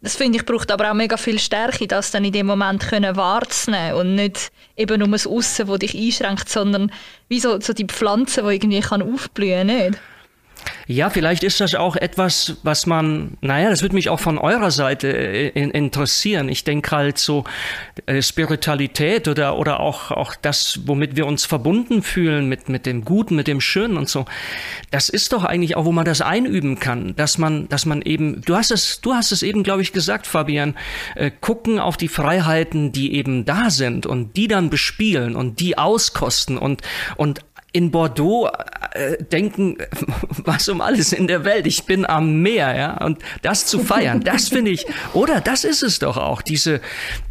[0.00, 3.16] Das finde ich braucht aber auch mega viel Stärke, das dann in dem Moment können
[3.16, 6.92] wahrzunehmen und nicht eben nur das Aussen, das dich einschränkt, sondern
[7.28, 9.98] wie so, so die Pflanze, die irgendwie kann aufblühen, nicht?
[10.86, 14.70] Ja, vielleicht ist das auch etwas, was man, naja, das würde mich auch von eurer
[14.70, 16.48] Seite äh, interessieren.
[16.48, 17.44] Ich denke halt so
[18.06, 23.04] äh, Spiritualität oder, oder auch, auch das, womit wir uns verbunden fühlen, mit, mit dem
[23.04, 24.26] Guten, mit dem Schönen und so.
[24.90, 28.42] Das ist doch eigentlich auch, wo man das einüben kann, dass man, dass man eben,
[28.42, 30.76] du hast es, du hast es eben, glaube ich, gesagt, Fabian,
[31.14, 35.78] äh, gucken auf die Freiheiten, die eben da sind und die dann bespielen und die
[35.78, 36.82] auskosten und,
[37.16, 37.40] und
[37.74, 38.48] in Bordeaux
[38.92, 39.76] äh, denken,
[40.44, 44.20] was um alles in der Welt, ich bin am Meer, ja, und das zu feiern,
[44.24, 46.80] das finde ich, oder das ist es doch auch, diese,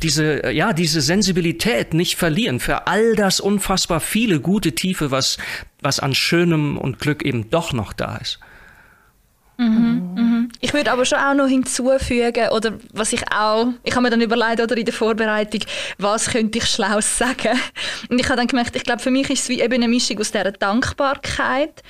[0.03, 2.59] diese, ja, diese Sensibilität nicht verlieren.
[2.59, 5.37] Für all das unfassbar viele gute Tiefe, was,
[5.81, 8.39] was an Schönem und Glück eben doch noch da ist.
[9.57, 10.49] Mhm, mhm.
[10.61, 14.21] Ich würde aber schon auch noch hinzufügen, oder was ich auch, ich habe mir dann
[14.21, 15.61] überlegt, oder in der Vorbereitung,
[15.97, 17.59] was könnte ich schlau sagen.
[18.09, 20.19] Und ich habe dann gemerkt, ich glaube, für mich ist es wie eben eine Mischung
[20.19, 21.83] aus dieser Dankbarkeit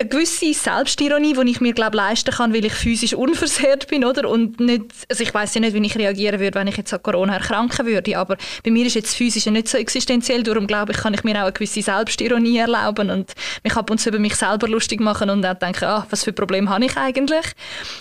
[0.00, 4.30] eine gewisse Selbstironie, die ich mir glaube leisten kann, weil ich physisch unversehrt bin, oder?
[4.30, 7.02] Und nicht, also ich weiß ja nicht, wie ich reagieren würde, wenn ich jetzt an
[7.02, 10.98] Corona erkranken würde, aber bei mir ist jetzt physisch nicht so existenziell, darum glaube ich,
[10.98, 13.32] kann ich mir auch eine gewisse Selbstironie erlauben und
[13.64, 16.32] mich ab und zu über mich selber lustig machen und auch denken, ah, was für
[16.32, 17.46] Probleme habe ich eigentlich?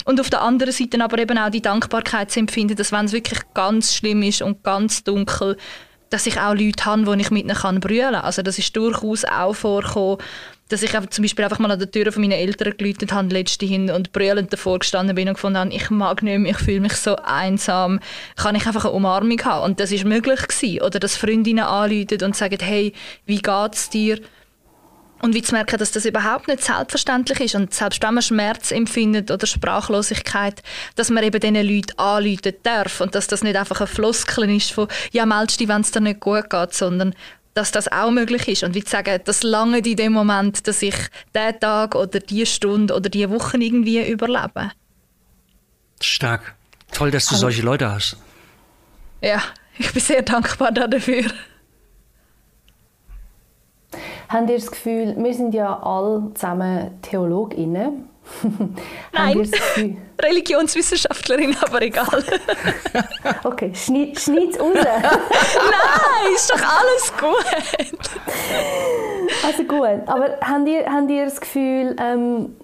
[0.06, 3.12] Und auf der anderen Seite aber eben auch die Dankbarkeit zu empfinden, dass wenn es
[3.12, 5.58] wirklich ganz schlimm ist und ganz dunkel,
[6.12, 8.16] dass ich auch Leute habe, wo ich mit ihnen kann brüllen.
[8.16, 10.20] Also das ist durchaus auch vorgekommen,
[10.70, 13.90] dass ich zum Beispiel einfach mal an der Tür von meinen Eltern geläutet habe letzthin
[13.90, 16.94] und brüllend davor gestanden bin und gefunden habe, ich mag nicht mehr, ich fühle mich
[16.94, 18.00] so einsam,
[18.36, 19.64] kann ich einfach eine Umarmung haben?
[19.64, 20.82] Und das ist möglich gewesen.
[20.82, 22.94] Oder dass Freundinnen anrufen und sagen, hey,
[23.26, 24.20] wie geht's dir?
[25.20, 27.56] Und wie zu merken, dass das überhaupt nicht selbstverständlich ist.
[27.56, 30.62] Und selbst wenn man Schmerz empfindet oder Sprachlosigkeit,
[30.96, 33.02] dass man eben diesen Leuten anrufen darf.
[33.02, 36.02] Und dass das nicht einfach ein Floskeln ist von, ja, meldest dich, wenn es dir
[36.02, 37.16] nicht gut geht, sondern
[37.58, 38.64] dass das auch möglich ist.
[38.64, 40.96] Und wie zu sagen, das lange in dem Moment, dass ich
[41.36, 44.72] diesen Tag oder die Stunde oder die Woche irgendwie überlebe.
[46.00, 46.56] Stark.
[46.92, 48.18] Toll, dass du also, solche Leute hast.
[49.22, 49.42] Ja,
[49.78, 51.24] ich bin sehr dankbar dafür.
[54.30, 58.08] Habt ihr das Gefühl, wir sind ja alle zusammen TheologInnen.
[59.14, 59.50] Nein,
[60.22, 62.24] Religionswissenschaftlerin, aber egal.
[63.44, 64.74] okay, schneid es raus.
[64.76, 68.10] Nein, ist doch alles gut.
[69.46, 72.56] Also gut, aber habt ihr, habt ihr das Gefühl, ähm,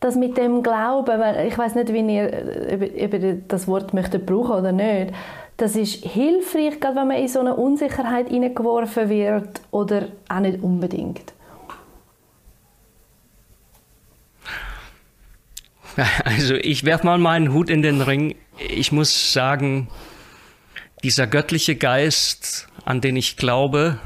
[0.00, 4.72] dass mit dem Glauben, ich weiß nicht, wie ihr über, das Wort möchtet brauchen oder
[4.72, 5.12] nicht,
[5.56, 10.62] das ist hilfreich, gerade wenn man in so eine Unsicherheit hineingeworfen wird oder auch nicht
[10.62, 11.32] unbedingt?
[16.24, 18.34] Also ich werfe mal meinen Hut in den Ring.
[18.68, 19.88] Ich muss sagen,
[21.02, 23.98] dieser göttliche Geist, an den ich glaube,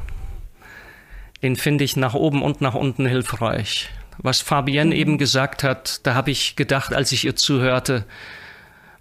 [1.43, 3.91] den finde ich nach oben und nach unten hilfreich.
[4.19, 5.01] Was Fabienne mhm.
[5.01, 8.05] eben gesagt hat, da habe ich gedacht, als ich ihr zuhörte,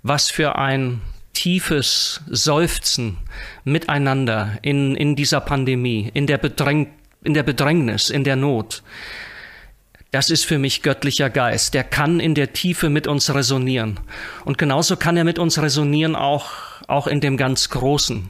[0.04, 1.02] was für ein
[1.34, 3.18] tiefes Seufzen
[3.64, 6.92] miteinander in, in dieser Pandemie, in der, Bedräng,
[7.24, 8.84] in der Bedrängnis, in der Not.
[10.12, 11.74] Das ist für mich göttlicher Geist.
[11.74, 14.00] Der kann in der Tiefe mit uns resonieren.
[14.44, 16.52] Und genauso kann er mit uns resonieren auch,
[16.88, 18.30] auch in dem ganz Großen.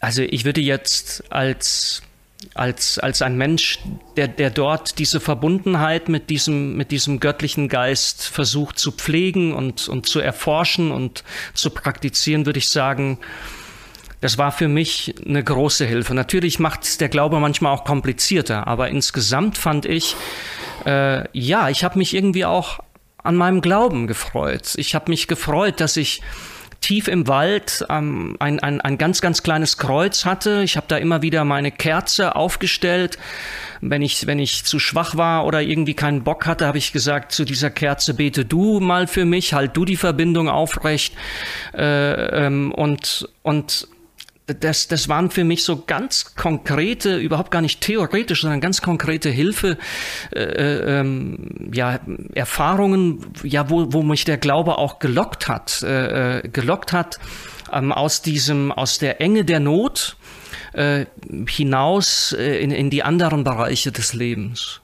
[0.00, 2.02] Also ich würde jetzt als
[2.54, 3.80] als, als ein Mensch,
[4.16, 9.88] der, der dort diese Verbundenheit mit diesem, mit diesem göttlichen Geist versucht zu pflegen und,
[9.88, 13.18] und zu erforschen und zu praktizieren, würde ich sagen,
[14.20, 16.14] das war für mich eine große Hilfe.
[16.14, 20.16] Natürlich macht der Glaube manchmal auch komplizierter, aber insgesamt fand ich,
[20.86, 22.80] äh, ja, ich habe mich irgendwie auch
[23.22, 24.74] an meinem Glauben gefreut.
[24.76, 26.22] Ich habe mich gefreut, dass ich
[26.80, 30.62] tief im Wald ähm, ein, ein, ein ganz, ganz kleines Kreuz hatte.
[30.62, 33.18] Ich habe da immer wieder meine Kerze aufgestellt.
[33.80, 37.32] Wenn ich, wenn ich zu schwach war oder irgendwie keinen Bock hatte, habe ich gesagt,
[37.32, 41.14] zu dieser Kerze bete du mal für mich, halt du die Verbindung aufrecht.
[41.74, 43.88] Äh, ähm, und, und
[44.60, 49.28] das, das waren für mich so ganz konkrete, überhaupt gar nicht theoretisch, sondern ganz konkrete
[49.28, 49.78] Hilfe,
[50.34, 52.00] äh, äh, ähm, ja,
[52.34, 57.18] Erfahrungen, ja, wo, wo mich der Glaube auch gelockt hat, äh, äh, gelockt hat
[57.72, 60.16] ähm, aus diesem, aus der Enge der Not
[60.72, 61.06] äh,
[61.46, 64.80] hinaus äh, in, in die anderen Bereiche des Lebens.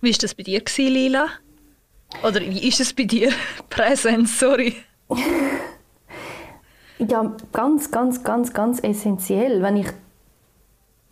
[0.00, 1.28] Wie ist das bei dir, Lila?
[2.22, 3.32] Oder wie ist es bei dir?
[3.68, 4.76] Präsenz, sorry.
[6.98, 9.62] Ja, ganz, ganz, ganz, ganz essentiell.
[9.62, 9.88] Wenn ich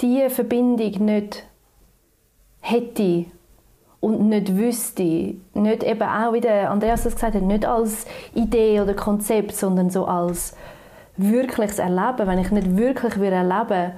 [0.01, 1.45] diese Verbindung nicht
[2.61, 3.27] hätte
[4.01, 8.81] und nicht wüsste, nicht eben auch, wie der Andreas das gesagt hat, nicht als Idee
[8.81, 10.55] oder Konzept, sondern so als
[11.17, 13.95] wirkliches Erleben, wenn ich nicht wirklich erleben würde,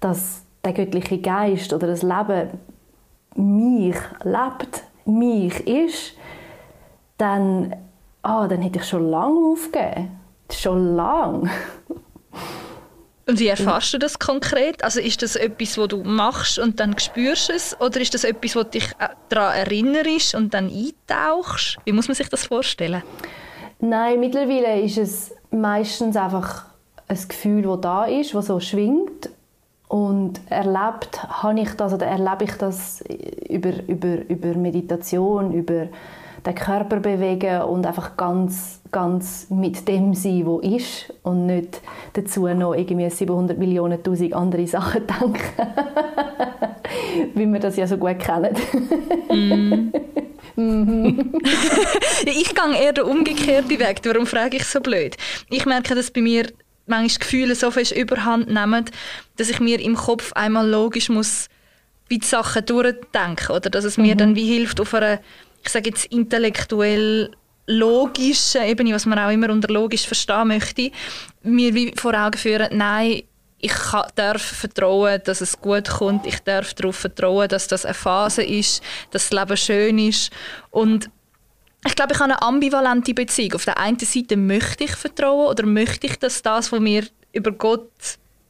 [0.00, 2.50] dass der göttliche Geist oder das Leben
[3.34, 6.16] mich lebt, mich ist,
[7.18, 7.74] dann
[8.28, 10.10] ah, dann hätte ich schon lange aufgegeben.
[10.50, 11.50] Schon lange.
[13.26, 14.82] Und wie erfährst du das konkret?
[14.82, 17.78] Also ist das etwas, was du machst und dann spürst es?
[17.78, 21.76] Oder ist das etwas, was dich äh, daran erinnerst und dann eintauchst?
[21.84, 23.02] Wie muss man sich das vorstellen?
[23.80, 26.64] Nein, mittlerweile ist es meistens einfach
[27.06, 29.28] ein Gefühl, das da ist, das so schwingt.
[29.88, 33.02] Und erlebt habe ich das oder erlebe ich das
[33.48, 35.88] über, über, über Meditation, über
[36.46, 41.80] den Körper bewegen und einfach ganz, ganz mit dem sein, wo ist und nicht
[42.12, 45.66] dazu noch irgendwie 700 Millionen tausend andere Sachen denken,
[47.34, 48.54] wie wir das ja so gut kennen.
[49.30, 49.92] mm.
[52.24, 54.00] ich gehe eher den umgekehrten Weg.
[54.04, 55.16] Warum frage ich so blöd?
[55.50, 56.48] Ich merke, dass bei mir
[56.86, 58.86] manchmal Gefühle so fest überhand nehmen,
[59.36, 61.48] dass ich mir im Kopf einmal logisch muss
[62.08, 64.18] wie die Sachen durchdenken oder dass es mir mhm.
[64.18, 65.20] dann wie hilft auf einer
[65.62, 67.30] ich sage jetzt intellektuell
[67.66, 70.90] logischen Ebene, was man auch immer unter logisch verstehen möchte,
[71.42, 73.22] mir wie vor Augen führen, nein,
[73.60, 76.26] ich kann, darf vertrauen, dass es gut kommt.
[76.26, 80.30] Ich darf darauf vertrauen, dass das eine Phase ist, dass das Leben schön ist.
[80.70, 81.10] Und
[81.84, 83.54] ich glaube, ich habe eine ambivalente Beziehung.
[83.54, 87.50] Auf der einen Seite möchte ich vertrauen oder möchte ich, dass das, was mir über
[87.52, 87.90] Gott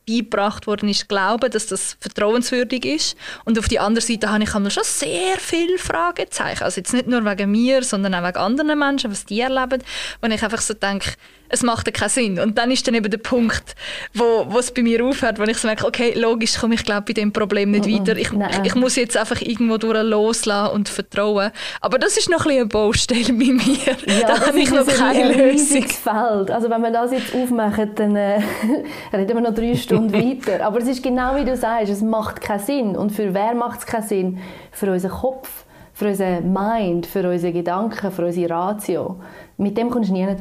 [0.09, 3.16] beigebracht worden ist, glauben, dass das vertrauenswürdig ist.
[3.44, 6.64] Und auf der anderen Seite habe ich schon sehr viele Fragezeichen.
[6.64, 9.83] Also jetzt nicht nur wegen mir, sondern auch wegen anderen Menschen, was die erleben,
[10.21, 11.12] wo ich einfach so denke,
[11.49, 12.39] es macht ja keinen Sinn.
[12.39, 13.75] Und dann ist dann eben der Punkt,
[14.13, 17.03] wo, wo es bei mir aufhört, wo ich so merke, okay, logisch komme ich glaube
[17.03, 18.17] bei dem Problem nicht weiter.
[18.17, 18.31] Ich,
[18.65, 21.51] ich muss jetzt einfach irgendwo durch loslassen und vertrauen.
[21.81, 23.97] Aber das ist noch ein eine Baustelle bei mir.
[24.07, 25.83] Ja, da habe ich noch keine Lösung.
[25.83, 26.51] Feld.
[26.51, 28.41] Also wenn wir das jetzt aufmachen, dann äh,
[29.13, 30.65] reden wir noch drei Stunden weiter.
[30.65, 32.97] Aber es ist genau wie du sagst, es macht keinen Sinn.
[32.97, 34.39] Und für wer macht es keinen Sinn?
[34.73, 35.49] Für unseren Kopf,
[35.93, 39.21] für unseren Mind, für unsere Gedanken, für unsere Ratio.
[39.61, 40.37] Mit dem kommst du nie hin.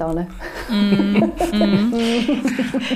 [0.70, 1.94] Mm, mm.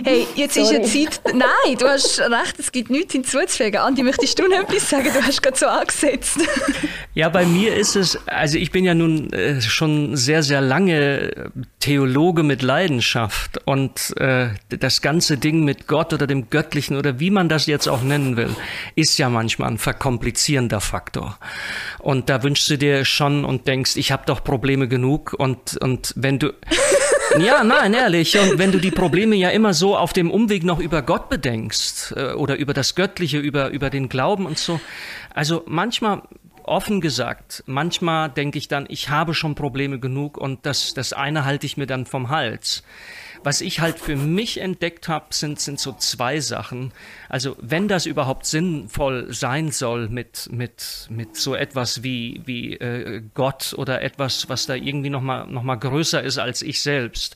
[0.06, 0.78] hey, jetzt Sorry.
[0.78, 1.22] ist ja Zeit.
[1.34, 3.82] Nein, du hast recht, es gibt nichts hinzuzufügen.
[3.82, 5.10] Andi, möchtest du noch etwas sagen?
[5.12, 6.38] Du hast gerade so angesetzt.
[7.16, 11.52] ja, bei mir ist es, also ich bin ja nun äh, schon sehr, sehr lange
[11.82, 17.32] Theologe mit Leidenschaft und äh, das ganze Ding mit Gott oder dem Göttlichen oder wie
[17.32, 18.56] man das jetzt auch nennen will,
[18.96, 21.38] ist ja manchmal ein verkomplizierender Faktor.
[22.00, 26.14] Und da wünschst du dir schon und denkst, ich habe doch Probleme genug und, und
[26.16, 26.54] wenn du.
[27.40, 28.38] Ja, nein, ehrlich.
[28.38, 32.14] Und wenn du die Probleme ja immer so auf dem Umweg noch über Gott bedenkst
[32.18, 34.82] äh, oder über das Göttliche, über, über den Glauben und so.
[35.34, 36.24] Also manchmal,
[36.64, 41.46] offen gesagt, manchmal denke ich dann, ich habe schon Probleme genug und das, das eine
[41.46, 42.84] halte ich mir dann vom Hals.
[43.44, 46.94] Was ich halt für mich entdeckt habe, sind, sind so zwei Sachen.
[47.28, 53.24] Also wenn das überhaupt sinnvoll sein soll mit, mit, mit so etwas wie, wie äh,
[53.34, 57.36] Gott oder etwas, was da irgendwie nochmal noch mal größer ist als ich selbst,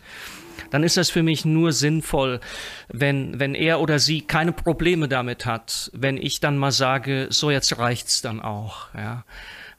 [0.70, 2.40] dann ist das für mich nur sinnvoll,
[2.88, 7.52] wenn, wenn er oder sie keine Probleme damit hat, wenn ich dann mal sage, so
[7.52, 9.24] jetzt reicht's dann auch, ja.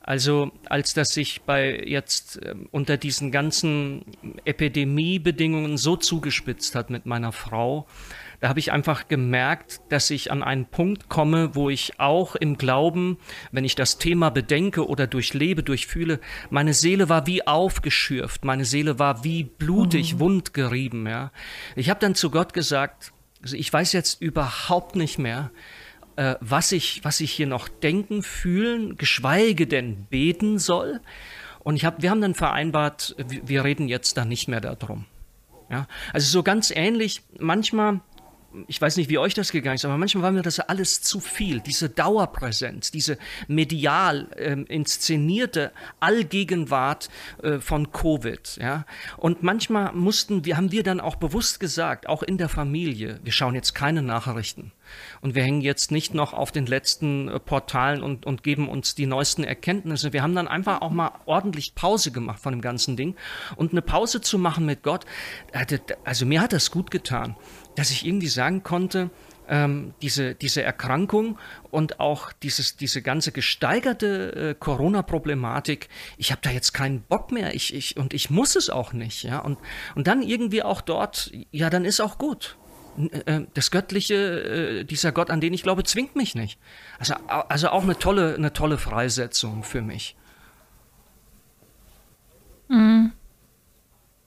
[0.07, 4.05] Also als das sich bei jetzt äh, unter diesen ganzen
[4.45, 7.87] Epidemiebedingungen so zugespitzt hat mit meiner Frau,
[8.41, 12.57] da habe ich einfach gemerkt, dass ich an einen Punkt komme, wo ich auch im
[12.57, 13.19] Glauben,
[13.51, 19.01] wenn ich das Thema bedenke oder durchlebe, durchfühle, meine Seele war wie aufgeschürft, meine Seele
[19.01, 20.21] war wie blutig, mhm.
[20.21, 21.07] wundgerieben.
[21.09, 21.33] Ja.
[21.75, 25.51] Ich habe dann zu Gott gesagt, also ich weiß jetzt überhaupt nicht mehr,
[26.17, 31.01] äh, was, ich, was ich hier noch denken, fühlen, geschweige denn beten soll.
[31.61, 35.05] Und ich hab, wir haben dann vereinbart, wir, reden jetzt da nicht mehr darum.
[35.71, 35.89] Ja?
[36.13, 38.01] Also so ganz ähnlich, manchmal
[38.69, 41.21] ich weiß nicht, wie euch das gegangen ist, aber manchmal war mir das alles zu
[41.21, 41.61] viel.
[41.61, 47.11] Diese Dauerpräsenz, diese medial äh, inszenierte Allgegenwart
[47.43, 48.59] äh, von Covid.
[48.61, 48.87] Ja?
[49.17, 53.33] Und manchmal mussten wir, haben wir dann auch bewusst gesagt, auch in der Familie, wir
[53.33, 54.73] schauen jetzt keine Nachrichten.
[55.21, 58.95] Und wir hängen jetzt nicht noch auf den letzten äh, Portalen und, und geben uns
[58.95, 60.13] die neuesten Erkenntnisse.
[60.13, 63.17] Wir haben dann einfach auch mal ordentlich Pause gemacht von dem ganzen Ding.
[63.57, 65.05] Und eine Pause zu machen mit Gott,
[66.05, 67.37] also mir hat das gut getan
[67.77, 69.11] dass ich irgendwie sagen konnte,
[69.49, 71.39] ähm, diese, diese Erkrankung
[71.71, 77.55] und auch dieses, diese ganze gesteigerte äh, Corona-Problematik, ich habe da jetzt keinen Bock mehr
[77.55, 79.23] ich, ich, und ich muss es auch nicht.
[79.23, 79.39] Ja?
[79.39, 79.59] Und,
[79.95, 82.57] und dann irgendwie auch dort, ja, dann ist auch gut.
[82.97, 86.59] Äh, äh, das Göttliche, äh, dieser Gott, an den ich glaube, zwingt mich nicht.
[86.99, 90.17] Also, also auch eine tolle, eine tolle Freisetzung für mich.
[92.69, 93.13] Mhm.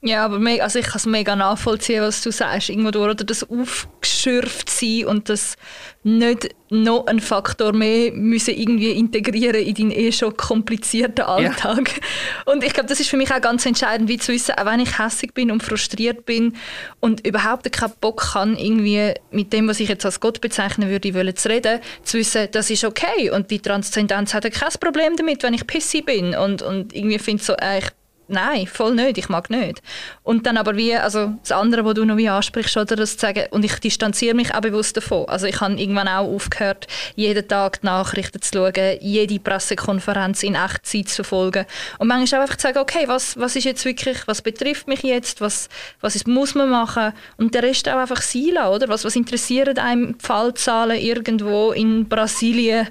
[0.02, 2.70] Ja, aber mega, also ich kann es mega nachvollziehen, was du sagst.
[2.70, 5.56] Irgendwo durch, oder das aufgeschürft sein und das
[6.02, 11.90] nicht noch einen Faktor mehr müssen irgendwie integrieren in deinen eh schon komplizierten Alltag.
[11.90, 12.52] Ja.
[12.52, 14.80] Und ich glaube, das ist für mich auch ganz entscheidend, wie zu wissen, auch wenn
[14.80, 16.56] ich hässig bin und frustriert bin
[17.00, 21.12] und überhaupt keinen Bock kann, irgendwie mit dem, was ich jetzt als Gott bezeichnen würde,
[21.12, 25.42] wollen zu reden, zu wissen, das ist okay und die Transzendenz hat kein Problem damit,
[25.42, 27.88] wenn ich pissy bin und, und irgendwie finde so, äh, ich
[28.30, 29.82] nein, voll nicht, ich mag nicht.
[30.22, 33.26] Und dann aber wie, also das andere, was du noch wie ansprichst, oder das zu
[33.26, 35.28] sagen, und ich distanziere mich auch bewusst davon.
[35.28, 40.54] Also ich habe irgendwann auch aufgehört, jeden Tag die Nachrichten zu schauen, jede Pressekonferenz in
[40.54, 41.66] Echtzeit zu verfolgen.
[41.98, 45.02] Und manchmal auch einfach zu sagen, okay, was, was ist jetzt wirklich, was betrifft mich
[45.02, 45.68] jetzt, was,
[46.00, 48.88] was ist, muss man machen und der Rest auch einfach sein lassen, oder?
[48.88, 52.88] Was, was interessieren einem Fallzahlen irgendwo in Brasilien,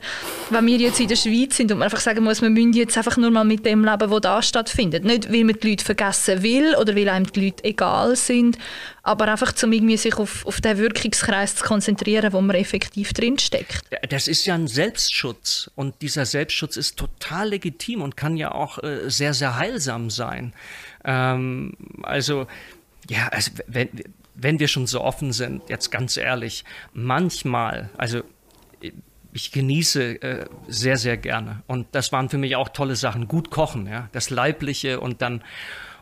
[0.50, 2.98] wenn wir jetzt in der Schweiz sind und man einfach sagen muss, wir müssen jetzt
[2.98, 5.04] einfach nur mal mit dem leben, was da stattfindet.
[5.04, 8.58] Nicht weil man die Leute vergessen will oder weil einem die Leute egal sind,
[9.04, 13.84] aber einfach um irgendwie sich auf, auf den Wirkungskreis zu konzentrieren, wo man effektiv drinsteckt.
[14.10, 18.82] Das ist ja ein Selbstschutz und dieser Selbstschutz ist total legitim und kann ja auch
[18.84, 20.54] äh, sehr, sehr heilsam sein.
[21.06, 21.74] Ähm,
[22.04, 22.48] also,
[23.10, 23.90] ja, also wenn,
[24.36, 26.64] wenn wir schon so offen sind, jetzt ganz ehrlich,
[26.94, 28.24] manchmal, also
[29.32, 31.62] ich genieße äh, sehr, sehr gerne.
[31.68, 33.28] Und das waren für mich auch tolle Sachen.
[33.28, 35.44] Gut kochen, ja, das Leibliche und dann,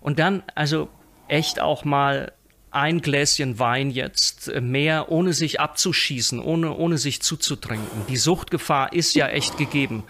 [0.02, 0.90] und dann, also
[1.28, 2.32] echt auch mal
[2.78, 8.06] ein Gläschen Wein jetzt äh, mehr, ohne sich abzuschießen, ohne, ohne sich zuzutrinken.
[8.08, 10.04] Die Suchtgefahr ist ja echt gegeben.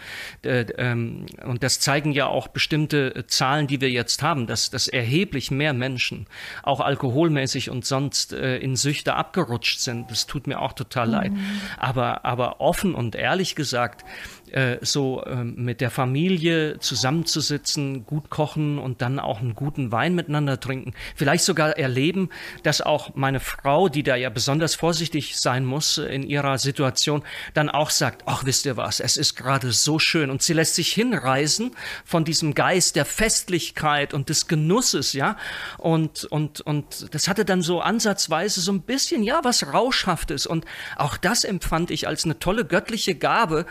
[0.44, 4.90] Ähm, und das zeigen ja auch bestimmte äh, Zahlen, die wir jetzt haben, dass, dass
[4.90, 6.28] erheblich mehr Menschen,
[6.62, 10.12] auch alkoholmäßig und sonst, äh, in Süchte abgerutscht sind.
[10.12, 11.32] Das tut mir auch total leid.
[11.32, 11.62] Mhm.
[11.78, 14.04] Aber, aber offen und ehrlich gesagt,
[14.52, 20.16] äh, so äh, mit der Familie zusammenzusitzen, gut kochen und dann auch einen guten Wein
[20.16, 20.94] miteinander trinken.
[21.16, 22.30] Vielleicht sogar erleben,
[22.64, 27.24] dass auch meine Frau, die da ja besonders vorsichtig sein muss in ihrer Situation,
[27.54, 30.76] dann auch sagt, ach wisst ihr was, es ist gerade so schön und sie lässt
[30.76, 31.72] sich hinreisen
[32.06, 35.38] von diesem Geist der Festlichkeit und des Genusses, ja.
[35.78, 40.66] Und, und, und das hatte dann so ansatzweise so ein bisschen, ja, was Rauschhaftes und
[40.96, 43.66] auch das empfand ich als eine tolle göttliche Gabe,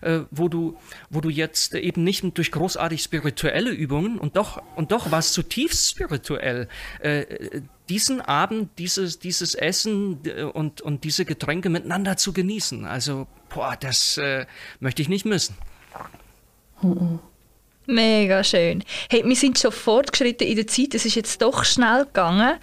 [0.00, 0.76] äh, wo du,
[1.10, 5.90] wo du jetzt eben nicht durch großartig spirituelle Übungen und doch, und doch war zutiefst
[5.90, 6.68] spirituell,
[7.00, 7.24] äh,
[7.88, 12.84] diesen Abend, dieses, dieses Essen äh, und, und diese Getränke miteinander zu genießen.
[12.84, 14.46] Also, boah, das äh,
[14.80, 15.56] möchte ich nicht missen.
[17.86, 18.84] Mega schön.
[19.10, 22.58] Hey, wir sind schon fortgeschritten in der Zeit, es ist jetzt doch schnell gegangen.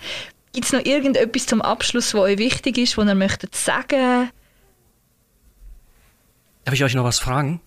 [0.53, 4.31] Gibt es noch irgendetwas zum Abschluss, was euch wichtig ist, was ihr möchtet sagen?
[6.69, 7.61] Darf ich euch noch was fragen?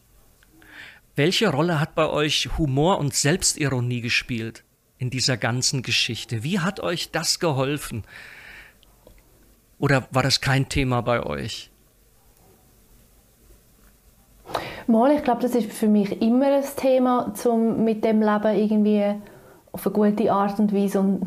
[1.17, 4.63] Welche Rolle hat bei euch Humor und Selbstironie gespielt
[4.97, 6.45] in dieser ganzen Geschichte?
[6.45, 8.05] Wie hat euch das geholfen?
[9.81, 11.73] Oder war das kein Thema bei euch?
[14.87, 19.21] Mal, ich glaube, das ist für mich immer ein Thema, um mit dem Leben irgendwie
[19.73, 21.27] auf eine gute Art und Weise und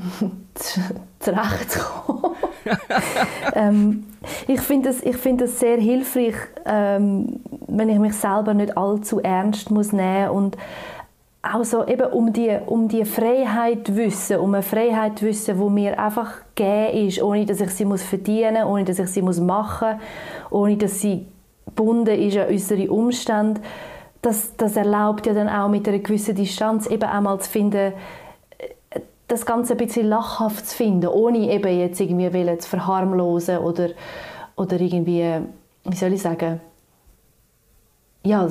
[1.19, 2.35] zurechtzukommen.
[3.53, 4.05] ähm,
[4.47, 9.91] ich finde es find sehr hilfreich, ähm, wenn ich mich selber nicht allzu ernst muss
[9.91, 10.57] nehmen und
[11.41, 15.99] auch so eben um die, um die Freiheit wissen, um eine Freiheit wissen, wo mir
[15.99, 19.99] einfach gegeben ist, ohne dass ich sie muss verdienen, ohne dass ich sie muss machen,
[20.49, 21.27] ohne dass sie
[21.65, 23.61] gebunden ist an unsere Umstände.
[24.21, 27.93] Das, das erlaubt ja dann auch mit einer gewissen Distanz eben einmal zu finden,
[29.27, 33.89] das Ganze ein bisschen lachhaft zu finden, ohne eben jetzt irgendwie zu verharmlosen oder,
[34.55, 35.41] oder irgendwie,
[35.83, 36.59] wie soll ich sagen,
[38.25, 38.47] ja,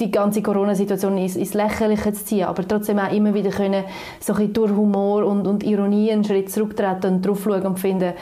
[0.00, 3.84] die ganze Corona-Situation ins, ins Lächerliche zu ziehen, aber trotzdem auch immer wieder können,
[4.20, 8.12] so ein durch Humor und, und Ironie einen Schritt zurücktreten und drauf schauen und finden,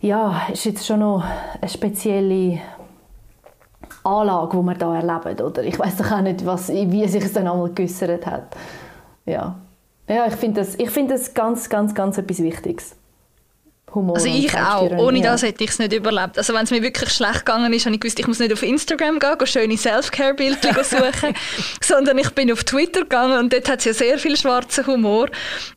[0.00, 1.24] ja, ist jetzt schon noch
[1.60, 2.60] eine spezielle
[4.04, 5.62] Anlage, die wir da erleben, oder?
[5.62, 8.56] Ich weiß doch auch nicht, was, wie sich es dann einmal geäussert hat.
[9.24, 9.56] Ja.
[10.08, 12.96] Ja, ich finde das, find das ganz, ganz, ganz etwas Wichtiges.
[13.94, 14.90] Humor also ich auch.
[14.90, 15.32] Ohne ja.
[15.32, 16.38] das hätte ich es nicht überlebt.
[16.38, 18.62] Also wenn es mir wirklich schlecht gegangen ist, habe ich gewusst, ich muss nicht auf
[18.62, 21.34] Instagram gehen, gehen schöne Self-Care-Bilder suchen,
[21.80, 25.28] sondern ich bin auf Twitter gegangen und dort hat es ja sehr viel schwarzen Humor.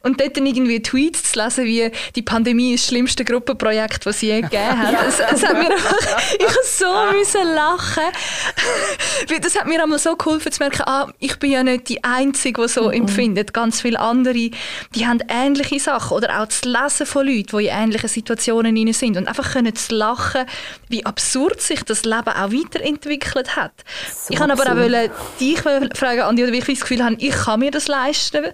[0.03, 4.15] Und dort dann irgendwie Tweets zu lesen, wie die Pandemie ist das schlimmste Gruppenprojekt, das
[4.15, 4.93] es je gegeben hat.
[4.93, 4.99] ja.
[5.07, 5.97] es, es, hat mir einfach,
[6.39, 8.03] ich musste so müssen lachen.
[9.41, 12.61] das hat mir einmal so geholfen zu merken, ah, ich bin ja nicht die Einzige,
[12.63, 12.93] die so mhm.
[12.93, 13.53] empfindet.
[13.53, 16.17] Ganz viele andere, die haben ähnliche Sachen.
[16.17, 19.75] Oder auch das Lesen von Leuten, die in ähnlichen Situationen rein sind und einfach können
[19.75, 20.45] zu lachen,
[20.89, 23.73] wie absurd sich das Leben auch weiterentwickelt hat.
[24.13, 25.09] So ich kann aber auch wollen,
[25.39, 28.45] dich fragen, Andi, oder wie ich das Gefühl habe, ich kann mir das leisten.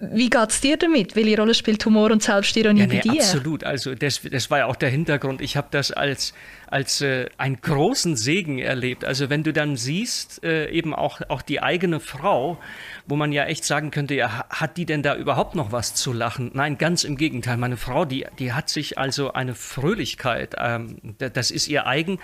[0.00, 1.14] Wie geht es dir damit?
[1.14, 3.20] Welche Rolle spielt Humor und Selbstironie ja, nee, bei dir?
[3.20, 3.64] Absolut.
[3.64, 5.40] Also das, das war ja auch der Hintergrund.
[5.40, 6.34] Ich habe das als
[6.74, 9.04] als äh, einen großen Segen erlebt.
[9.04, 12.58] Also wenn du dann siehst, äh, eben auch, auch die eigene Frau,
[13.06, 16.12] wo man ja echt sagen könnte, ja, hat die denn da überhaupt noch was zu
[16.12, 16.50] lachen?
[16.52, 17.58] Nein, ganz im Gegenteil.
[17.58, 22.18] Meine Frau, die, die hat sich also eine Fröhlichkeit, ähm, das ist ihr eigen,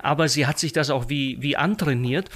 [0.00, 2.28] aber sie hat sich das auch wie, wie antrainiert.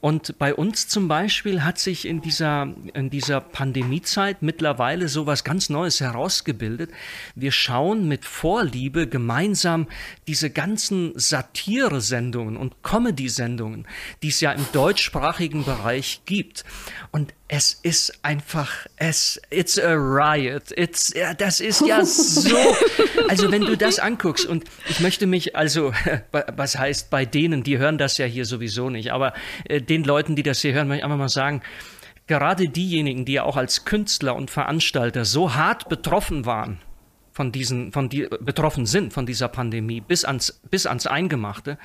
[0.00, 5.44] Und bei uns zum Beispiel hat sich in dieser, in dieser Pandemiezeit mittlerweile so was
[5.44, 6.90] ganz Neues herausgebildet.
[7.34, 9.88] Wir schauen mit Vorliebe gemeinsam
[10.26, 13.86] diese ganzen Satire-Sendungen und Comedy-Sendungen,
[14.22, 16.64] die es ja im deutschsprachigen Bereich gibt.
[17.10, 20.70] Und es ist einfach, es, it's a riot.
[20.76, 22.56] It's, ja, das ist ja so.
[23.28, 25.92] Also wenn du das anguckst und ich möchte mich also,
[26.56, 29.34] was heißt bei denen, die hören das ja hier sowieso nicht, aber
[29.64, 31.62] äh, den Leuten, die das hier hören, möchte ich einfach mal sagen,
[32.26, 36.78] gerade diejenigen, die ja auch als Künstler und Veranstalter so hart betroffen waren
[37.38, 41.78] von diesen, von die betroffen sind von dieser Pandemie bis ans, bis ans Eingemachte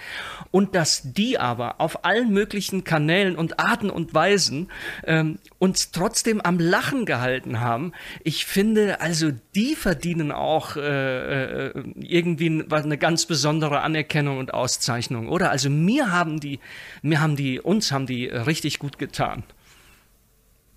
[0.49, 4.71] und dass die aber auf allen möglichen Kanälen und Arten und Weisen
[5.05, 7.91] ähm, uns trotzdem am Lachen gehalten haben.
[8.23, 15.29] Ich finde, also die verdienen auch äh, äh irgendwie eine ganz besondere Anerkennung und Auszeichnung,
[15.29, 15.51] oder?
[15.51, 16.59] Also mir haben die,
[17.03, 19.43] mir haben die, uns haben die richtig gut getan.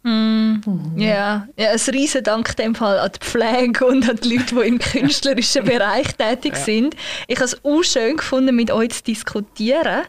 [0.07, 0.61] Mm,
[0.95, 1.49] ja.
[1.57, 4.79] ja, ein riesen Dank dem Fall an die Pflege und an die Leute, die im
[4.79, 6.61] künstlerischen Bereich tätig ja.
[6.61, 6.95] sind.
[7.27, 10.03] Ich habe es auch schön gefunden, mit euch zu diskutieren.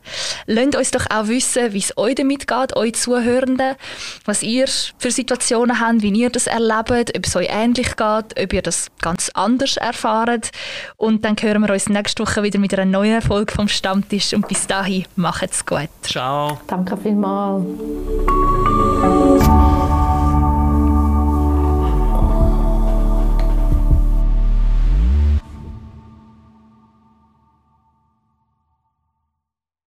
[0.45, 3.75] Lasst uns doch auch wissen, wie es euch damit geht, euch Zuhörenden,
[4.23, 4.67] was ihr
[4.99, 8.91] für Situationen habt, wie ihr das erlebt, ob es euch ähnlich geht, ob ihr das
[9.01, 10.51] ganz anders erfahrt.
[10.97, 14.35] Und dann hören wir uns nächste Woche wieder mit einer neuen Folge vom Stammtisch.
[14.35, 15.89] Und bis dahin, macht's gut.
[16.03, 16.61] Ciao.
[16.67, 17.65] Danke vielmals.